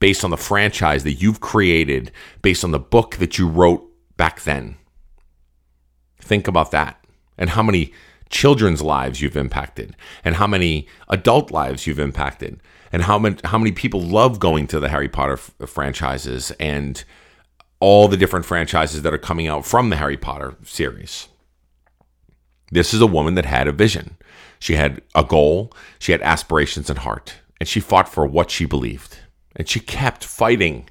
based 0.00 0.24
on 0.24 0.30
the 0.30 0.36
franchise 0.36 1.04
that 1.04 1.14
you've 1.14 1.40
created, 1.40 2.10
based 2.42 2.64
on 2.64 2.72
the 2.72 2.78
book 2.80 3.16
that 3.16 3.38
you 3.38 3.48
wrote 3.48 3.88
back 4.16 4.42
then. 4.42 4.76
Think 6.18 6.48
about 6.48 6.72
that. 6.72 7.02
And 7.38 7.50
how 7.50 7.62
many 7.62 7.92
children's 8.30 8.82
lives 8.82 9.20
you've 9.20 9.36
impacted 9.36 9.96
and 10.24 10.36
how 10.36 10.46
many 10.46 10.88
adult 11.08 11.50
lives 11.50 11.86
you've 11.86 11.98
impacted 11.98 12.60
and 12.92 13.02
how 13.02 13.18
many 13.18 13.36
how 13.44 13.58
many 13.58 13.72
people 13.72 14.00
love 14.00 14.38
going 14.38 14.66
to 14.68 14.80
the 14.80 14.88
Harry 14.88 15.08
Potter 15.08 15.34
f- 15.34 15.54
uh, 15.60 15.66
franchises 15.66 16.52
and 16.58 17.04
all 17.80 18.08
the 18.08 18.16
different 18.16 18.46
franchises 18.46 19.02
that 19.02 19.12
are 19.12 19.18
coming 19.18 19.46
out 19.46 19.66
from 19.66 19.90
the 19.90 19.96
Harry 19.96 20.16
Potter 20.16 20.56
series. 20.62 21.28
This 22.70 22.94
is 22.94 23.00
a 23.00 23.06
woman 23.06 23.34
that 23.34 23.44
had 23.44 23.68
a 23.68 23.72
vision. 23.72 24.16
She 24.58 24.74
had 24.74 25.02
a 25.14 25.22
goal, 25.22 25.72
she 25.98 26.12
had 26.12 26.22
aspirations 26.22 26.88
and 26.88 27.00
heart, 27.00 27.34
and 27.60 27.68
she 27.68 27.80
fought 27.80 28.08
for 28.08 28.26
what 28.26 28.50
she 28.50 28.64
believed. 28.64 29.18
And 29.54 29.68
she 29.68 29.80
kept 29.80 30.24
fighting. 30.24 30.88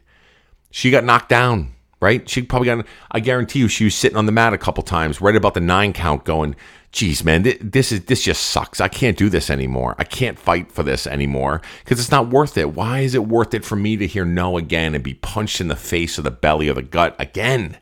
She 0.72 0.92
got 0.92 1.04
knocked 1.04 1.30
down 1.30 1.73
right? 2.04 2.28
She 2.30 2.42
probably 2.42 2.66
got, 2.66 2.86
I 3.12 3.22
guarantee 3.22 3.60
you, 3.60 3.70
she 3.70 3.86
was 3.86 3.96
sitting 3.96 4.18
on 4.18 4.26
the 4.26 4.32
mat 4.32 4.54
a 4.54 4.58
couple 4.58 4.84
times, 4.84 5.22
right 5.22 5.36
about 5.36 5.54
the 5.54 5.62
nine 5.62 5.94
count, 5.94 6.26
going, 6.26 6.56
geez, 6.92 7.24
man, 7.24 7.44
this 7.62 7.92
is 7.92 8.06
this 8.06 8.24
just 8.24 8.44
sucks. 8.44 8.82
I 8.82 8.90
can't 8.90 9.18
do 9.18 9.30
this 9.30 9.50
anymore. 9.50 9.96
I 9.98 10.04
can't 10.04 10.38
fight 10.38 10.72
for 10.72 10.84
this 10.84 11.08
anymore 11.08 11.62
because 11.84 12.00
it's 12.00 12.12
not 12.12 12.30
worth 12.30 12.58
it. 12.58 12.74
Why 12.76 13.00
is 13.00 13.16
it 13.16 13.26
worth 13.26 13.54
it 13.54 13.64
for 13.64 13.78
me 13.78 13.96
to 13.98 14.06
hear 14.06 14.26
no 14.26 14.58
again 14.58 14.94
and 14.94 15.04
be 15.04 15.16
punched 15.16 15.62
in 15.62 15.70
the 15.70 15.76
face 15.76 16.20
or 16.20 16.22
the 16.24 16.32
belly 16.32 16.70
or 16.70 16.74
the 16.74 16.82
gut 16.82 17.16
again? 17.18 17.78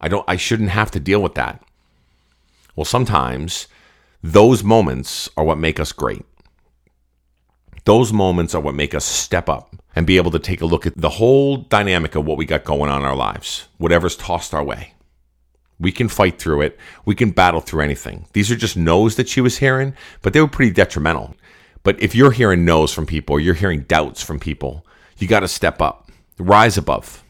I 0.00 0.08
don't. 0.08 0.28
I 0.28 0.36
shouldn't 0.36 0.70
have 0.70 0.90
to 0.90 1.00
deal 1.00 1.22
with 1.22 1.34
that. 1.36 1.62
Well, 2.74 2.84
sometimes 2.84 3.68
those 4.22 4.62
moments 4.62 5.30
are 5.36 5.44
what 5.44 5.56
make 5.56 5.80
us 5.80 5.92
great. 5.92 6.26
Those 7.86 8.12
moments 8.12 8.52
are 8.52 8.60
what 8.60 8.74
make 8.74 8.96
us 8.96 9.04
step 9.04 9.48
up 9.48 9.76
and 9.94 10.08
be 10.08 10.16
able 10.16 10.32
to 10.32 10.40
take 10.40 10.60
a 10.60 10.66
look 10.66 10.86
at 10.86 10.96
the 10.96 11.08
whole 11.08 11.56
dynamic 11.56 12.16
of 12.16 12.26
what 12.26 12.36
we 12.36 12.44
got 12.44 12.64
going 12.64 12.90
on 12.90 13.02
in 13.02 13.06
our 13.06 13.14
lives, 13.14 13.68
whatever's 13.78 14.16
tossed 14.16 14.52
our 14.52 14.64
way. 14.64 14.94
We 15.78 15.92
can 15.92 16.08
fight 16.08 16.40
through 16.40 16.62
it. 16.62 16.76
We 17.04 17.14
can 17.14 17.30
battle 17.30 17.60
through 17.60 17.82
anything. 17.82 18.26
These 18.32 18.50
are 18.50 18.56
just 18.56 18.76
no's 18.76 19.14
that 19.14 19.28
she 19.28 19.40
was 19.40 19.58
hearing, 19.58 19.94
but 20.20 20.32
they 20.32 20.40
were 20.40 20.48
pretty 20.48 20.72
detrimental. 20.72 21.36
But 21.84 22.02
if 22.02 22.12
you're 22.12 22.32
hearing 22.32 22.64
no's 22.64 22.92
from 22.92 23.06
people, 23.06 23.38
you're 23.38 23.54
hearing 23.54 23.82
doubts 23.82 24.20
from 24.20 24.40
people, 24.40 24.84
you 25.18 25.28
got 25.28 25.40
to 25.40 25.48
step 25.48 25.80
up, 25.80 26.10
rise 26.38 26.76
above. 26.76 27.22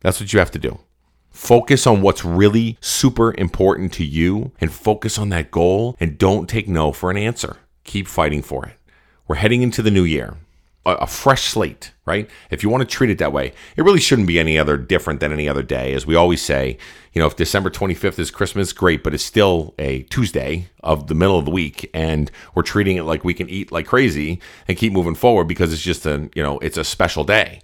That's 0.00 0.18
what 0.18 0.32
you 0.32 0.40
have 0.40 0.50
to 0.52 0.58
do. 0.58 0.80
Focus 1.30 1.86
on 1.86 2.02
what's 2.02 2.24
really 2.24 2.78
super 2.80 3.32
important 3.38 3.92
to 3.92 4.04
you 4.04 4.50
and 4.60 4.72
focus 4.72 5.18
on 5.18 5.28
that 5.28 5.52
goal 5.52 5.96
and 6.00 6.18
don't 6.18 6.48
take 6.48 6.66
no 6.66 6.90
for 6.90 7.12
an 7.12 7.16
answer. 7.16 7.58
Keep 7.84 8.08
fighting 8.08 8.42
for 8.42 8.66
it. 8.66 8.76
We're 9.26 9.36
heading 9.36 9.62
into 9.62 9.82
the 9.82 9.90
new 9.90 10.04
year, 10.04 10.36
a, 10.84 10.92
a, 10.92 11.06
fresh 11.06 11.44
slate, 11.44 11.92
right? 12.04 12.28
If 12.50 12.62
you 12.62 12.68
want 12.68 12.82
to 12.82 12.86
treat 12.86 13.10
it 13.10 13.18
that 13.18 13.32
way, 13.32 13.52
it 13.76 13.82
really 13.82 14.00
shouldn't 14.00 14.28
be 14.28 14.38
any 14.38 14.58
other 14.58 14.76
different 14.76 15.20
than 15.20 15.32
any 15.32 15.48
other 15.48 15.62
day. 15.62 15.94
As 15.94 16.06
we 16.06 16.14
always 16.14 16.42
say, 16.42 16.76
you 17.14 17.20
know, 17.20 17.26
if 17.26 17.36
December 17.36 17.70
25th 17.70 18.18
is 18.18 18.30
Christmas, 18.30 18.72
great, 18.72 19.02
but 19.02 19.14
it's 19.14 19.24
still 19.24 19.74
a 19.78 20.02
Tuesday 20.04 20.68
of 20.82 21.06
the 21.06 21.14
middle 21.14 21.38
of 21.38 21.46
the 21.46 21.50
week, 21.50 21.88
and 21.94 22.30
we're 22.54 22.62
treating 22.62 22.96
it 22.96 23.04
like 23.04 23.24
we 23.24 23.34
can 23.34 23.48
eat 23.48 23.72
like 23.72 23.86
crazy 23.86 24.40
and 24.68 24.76
keep 24.76 24.92
moving 24.92 25.14
forward 25.14 25.44
because 25.44 25.72
it's 25.72 25.82
just 25.82 26.04
a, 26.04 26.28
you 26.34 26.42
know, 26.42 26.58
it's 26.58 26.76
a 26.76 26.84
special 26.84 27.24
day. 27.24 27.60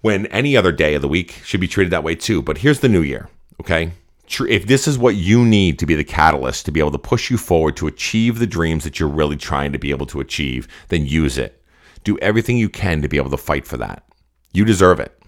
When 0.00 0.26
any 0.26 0.56
other 0.56 0.72
day 0.72 0.94
of 0.94 1.02
the 1.02 1.08
week 1.08 1.40
should 1.44 1.60
be 1.60 1.68
treated 1.68 1.92
that 1.92 2.02
way 2.02 2.14
too. 2.14 2.42
But 2.42 2.58
here's 2.58 2.80
the 2.80 2.88
new 2.88 3.02
year, 3.02 3.28
okay? 3.60 3.92
If 4.38 4.66
this 4.66 4.86
is 4.86 4.98
what 4.98 5.16
you 5.16 5.44
need 5.44 5.78
to 5.78 5.86
be 5.86 5.94
the 5.94 6.04
catalyst 6.04 6.64
to 6.66 6.72
be 6.72 6.80
able 6.80 6.92
to 6.92 6.98
push 6.98 7.30
you 7.30 7.36
forward 7.36 7.76
to 7.76 7.86
achieve 7.86 8.38
the 8.38 8.46
dreams 8.46 8.84
that 8.84 9.00
you're 9.00 9.08
really 9.08 9.36
trying 9.36 9.72
to 9.72 9.78
be 9.78 9.90
able 9.90 10.06
to 10.06 10.20
achieve, 10.20 10.68
then 10.88 11.06
use 11.06 11.36
it. 11.36 11.62
Do 12.04 12.18
everything 12.18 12.56
you 12.56 12.68
can 12.68 13.02
to 13.02 13.08
be 13.08 13.16
able 13.16 13.30
to 13.30 13.36
fight 13.36 13.66
for 13.66 13.76
that. 13.78 14.04
You 14.52 14.64
deserve 14.64 15.00
it. 15.00 15.20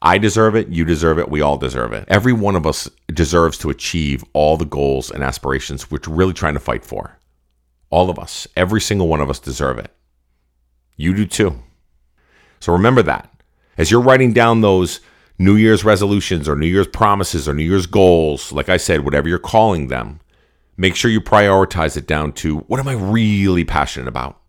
I 0.00 0.18
deserve 0.18 0.54
it. 0.54 0.68
You 0.68 0.84
deserve 0.84 1.18
it. 1.18 1.28
We 1.28 1.40
all 1.40 1.56
deserve 1.58 1.92
it. 1.92 2.04
Every 2.08 2.32
one 2.32 2.56
of 2.56 2.66
us 2.66 2.88
deserves 3.08 3.58
to 3.58 3.70
achieve 3.70 4.24
all 4.32 4.56
the 4.56 4.64
goals 4.64 5.10
and 5.10 5.24
aspirations 5.24 5.90
which 5.90 6.06
we're 6.06 6.16
really 6.16 6.32
trying 6.32 6.54
to 6.54 6.60
fight 6.60 6.84
for. 6.84 7.18
All 7.90 8.10
of 8.10 8.18
us, 8.18 8.46
every 8.56 8.80
single 8.80 9.08
one 9.08 9.20
of 9.20 9.30
us 9.30 9.38
deserve 9.40 9.78
it. 9.78 9.90
You 10.96 11.14
do 11.14 11.26
too. 11.26 11.62
So 12.60 12.72
remember 12.72 13.02
that. 13.02 13.30
As 13.76 13.90
you're 13.90 14.00
writing 14.00 14.32
down 14.32 14.60
those 14.60 15.00
New 15.40 15.54
Year's 15.54 15.84
resolutions 15.84 16.48
or 16.48 16.56
New 16.56 16.66
Year's 16.66 16.88
promises 16.88 17.48
or 17.48 17.54
New 17.54 17.62
Year's 17.62 17.86
goals, 17.86 18.50
like 18.50 18.68
I 18.68 18.76
said, 18.76 19.04
whatever 19.04 19.28
you're 19.28 19.38
calling 19.38 19.86
them, 19.86 20.18
make 20.76 20.96
sure 20.96 21.12
you 21.12 21.20
prioritize 21.20 21.96
it 21.96 22.08
down 22.08 22.32
to 22.32 22.58
what 22.60 22.80
am 22.80 22.88
I 22.88 22.94
really 22.94 23.64
passionate 23.64 24.08
about? 24.08 24.40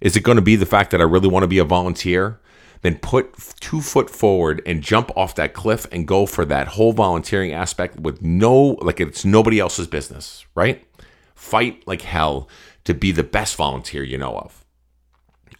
Is 0.00 0.16
it 0.16 0.22
going 0.22 0.36
to 0.36 0.42
be 0.42 0.54
the 0.54 0.66
fact 0.66 0.92
that 0.92 1.00
I 1.00 1.04
really 1.04 1.28
want 1.28 1.42
to 1.42 1.48
be 1.48 1.58
a 1.58 1.64
volunteer? 1.64 2.40
Then 2.82 2.96
put 2.96 3.34
two 3.58 3.80
foot 3.80 4.08
forward 4.08 4.62
and 4.64 4.82
jump 4.82 5.10
off 5.16 5.34
that 5.34 5.52
cliff 5.52 5.84
and 5.92 6.06
go 6.06 6.26
for 6.26 6.44
that 6.46 6.68
whole 6.68 6.92
volunteering 6.92 7.52
aspect 7.52 7.98
with 7.98 8.22
no, 8.22 8.78
like 8.80 9.00
it's 9.00 9.24
nobody 9.24 9.58
else's 9.58 9.88
business, 9.88 10.46
right? 10.54 10.86
Fight 11.34 11.82
like 11.86 12.02
hell 12.02 12.48
to 12.84 12.94
be 12.94 13.10
the 13.10 13.24
best 13.24 13.56
volunteer 13.56 14.02
you 14.02 14.16
know 14.16 14.38
of. 14.38 14.64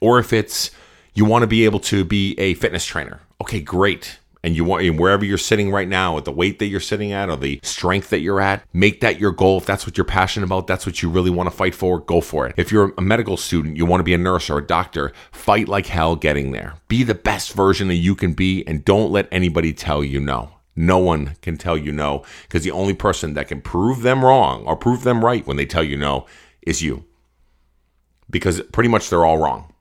Or 0.01 0.19
if 0.19 0.33
it's 0.33 0.71
you 1.13 1.25
want 1.25 1.43
to 1.43 1.49
be 1.49 1.65
able 1.65 1.81
to 1.81 2.05
be 2.05 2.39
a 2.39 2.55
fitness 2.55 2.87
trainer, 2.87 3.21
okay, 3.43 3.61
great 3.61 4.19
and 4.43 4.57
you 4.57 4.65
want 4.65 4.81
wherever 4.99 5.25
you're 5.25 5.39
sitting 5.39 5.71
right 5.71 5.89
now 5.89 6.17
at 6.17 6.25
the 6.25 6.33
weight 6.33 6.59
that 6.59 6.67
you're 6.67 6.81
sitting 6.81 7.13
at 7.13 7.29
or 7.29 7.37
the 7.37 7.61
strength 7.63 8.11
that 8.11 8.21
you're 8.21 8.41
at 8.41 8.65
make 8.73 9.01
that 9.01 9.21
your 9.21 9.33
goal. 9.33 9.59
If 9.59 9.67
that's 9.67 9.87
what 9.87 9.97
you're 9.97 10.05
passionate 10.05 10.47
about 10.47 10.67
that's 10.67 10.87
what 10.87 11.03
you 11.03 11.11
really 11.11 11.31
want 11.31 11.51
to 11.51 11.57
fight 11.57 11.75
for 11.75 12.01
go 12.01 12.21
for 12.21 12.47
it. 12.47 12.55
If 12.57 12.73
you're 12.73 12.93
a 12.97 13.03
medical 13.03 13.37
student 13.37 13.77
you 13.77 13.87
want 13.87 14.01
to 14.01 14.05
be 14.05 14.15
a 14.15 14.19
nurse 14.19 14.49
or 14.51 14.59
a 14.59 14.67
doctor 14.67 15.13
fight 15.33 15.69
like 15.69 15.87
hell 15.87 16.17
getting 16.17 16.53
there. 16.53 16.75
Be 16.89 17.03
the 17.03 17.15
best 17.15 17.53
version 17.53 17.89
that 17.89 17.97
you 17.97 18.15
can 18.15 18.33
be 18.33 18.67
and 18.67 18.85
don't 18.85 19.13
let 19.13 19.29
anybody 19.31 19.73
tell 19.73 20.03
you 20.03 20.21
no. 20.21 20.51
No 20.77 20.99
one 20.99 21.37
can 21.43 21.57
tell 21.57 21.77
you 21.77 21.93
no 21.93 22.25
because 22.43 22.65
the 22.65 22.71
only 22.71 22.95
person 22.95 23.35
that 23.35 23.49
can 23.49 23.61
prove 23.61 24.03
them 24.03 24.25
wrong 24.25 24.65
or 24.65 24.77
prove 24.77 25.03
them 25.03 25.25
right 25.25 25.47
when 25.47 25.57
they 25.57 25.67
tell 25.67 25.85
you 25.85 25.97
no 25.97 26.27
is 26.63 26.83
you. 26.83 27.05
Because 28.31 28.61
pretty 28.73 28.89
much 28.89 29.11
they're 29.11 29.27
all 29.27 29.39
wrong. 29.39 29.75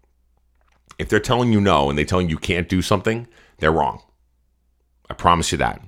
If 0.98 1.08
they're 1.08 1.20
telling 1.20 1.54
you 1.54 1.62
no 1.62 1.90
and 1.90 1.98
they're 1.98 2.04
telling 2.04 2.30
you 2.30 2.38
can't 2.38 2.68
do 2.68 2.82
something 2.82 3.28
they're 3.60 3.72
wrong 3.72 4.02
I 5.10 5.14
promise 5.14 5.52
you 5.52 5.58
that. 5.60 5.82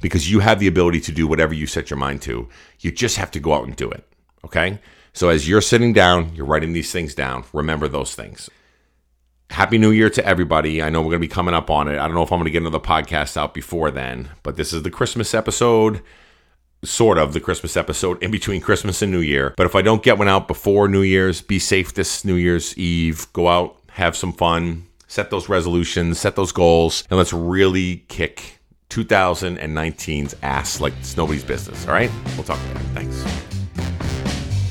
Because 0.00 0.30
you 0.30 0.40
have 0.40 0.60
the 0.60 0.68
ability 0.68 1.00
to 1.00 1.12
do 1.12 1.26
whatever 1.26 1.54
you 1.54 1.66
set 1.66 1.90
your 1.90 1.98
mind 1.98 2.22
to. 2.22 2.48
You 2.80 2.92
just 2.92 3.16
have 3.16 3.30
to 3.32 3.40
go 3.40 3.54
out 3.54 3.66
and 3.66 3.74
do 3.74 3.90
it. 3.90 4.06
Okay? 4.44 4.78
So 5.12 5.28
as 5.28 5.48
you're 5.48 5.60
sitting 5.60 5.92
down, 5.92 6.34
you're 6.34 6.46
writing 6.46 6.72
these 6.72 6.92
things 6.92 7.14
down, 7.14 7.44
remember 7.52 7.88
those 7.88 8.14
things. 8.14 8.48
Happy 9.50 9.78
New 9.78 9.90
Year 9.90 10.10
to 10.10 10.24
everybody. 10.24 10.82
I 10.82 10.90
know 10.90 11.00
we're 11.00 11.10
going 11.10 11.22
to 11.22 11.28
be 11.28 11.28
coming 11.28 11.54
up 11.54 11.70
on 11.70 11.88
it. 11.88 11.98
I 11.98 12.06
don't 12.06 12.14
know 12.14 12.22
if 12.22 12.30
I'm 12.30 12.38
going 12.38 12.44
to 12.44 12.50
get 12.50 12.62
another 12.62 12.78
podcast 12.78 13.36
out 13.36 13.54
before 13.54 13.90
then, 13.90 14.28
but 14.42 14.56
this 14.56 14.72
is 14.72 14.82
the 14.82 14.90
Christmas 14.90 15.34
episode, 15.34 16.02
sort 16.84 17.18
of 17.18 17.32
the 17.32 17.40
Christmas 17.40 17.76
episode 17.76 18.22
in 18.22 18.30
between 18.30 18.60
Christmas 18.60 19.00
and 19.00 19.10
New 19.10 19.20
Year. 19.20 19.54
But 19.56 19.66
if 19.66 19.74
I 19.74 19.82
don't 19.82 20.02
get 20.02 20.18
one 20.18 20.28
out 20.28 20.46
before 20.46 20.86
New 20.86 21.02
Year's, 21.02 21.40
be 21.40 21.58
safe 21.58 21.94
this 21.94 22.24
New 22.24 22.36
Year's 22.36 22.76
Eve. 22.76 23.26
Go 23.32 23.48
out, 23.48 23.80
have 23.92 24.16
some 24.16 24.34
fun, 24.34 24.86
set 25.08 25.30
those 25.30 25.48
resolutions, 25.48 26.20
set 26.20 26.36
those 26.36 26.52
goals, 26.52 27.04
and 27.08 27.16
let's 27.16 27.32
really 27.32 28.04
kick 28.08 28.57
2019's 28.90 30.34
ass 30.42 30.80
like 30.80 30.94
it's 31.00 31.16
nobody's 31.16 31.44
business. 31.44 31.86
All 31.86 31.92
right? 31.92 32.10
We'll 32.36 32.44
talk 32.44 32.58
later. 32.68 32.80
Thanks. 32.94 33.22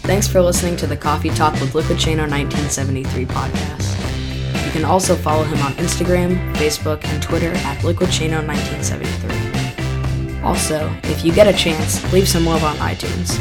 Thanks 0.04 0.28
for 0.28 0.42
listening 0.42 0.78
to 0.78 0.88
the 0.88 0.98
Coffee 0.98 1.30
Talk 1.30 1.54
with 1.54 1.76
Liquid 1.76 1.98
Shaner 1.98 2.30
1973 2.30 3.26
podcast. 3.26 4.66
You 4.66 4.72
can 4.72 4.86
also 4.86 5.16
follow 5.16 5.44
him 5.44 5.60
on 5.60 5.74
Instagram, 5.74 6.56
Facebook, 6.56 7.04
and 7.06 7.22
Twitter 7.22 7.52
at 7.52 7.84
Liquid 7.84 8.10
Shaner 8.10 8.46
1973. 8.48 10.42
Also, 10.42 10.90
if 11.04 11.26
you 11.26 11.34
get 11.34 11.48
a 11.48 11.54
chance, 11.54 12.02
leave 12.14 12.28
some 12.28 12.46
love 12.46 12.64
on 12.64 12.76
iTunes. 12.78 13.36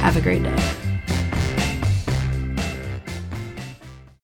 Have 0.00 0.16
a 0.16 0.20
great 0.20 0.42
day. 0.42 0.79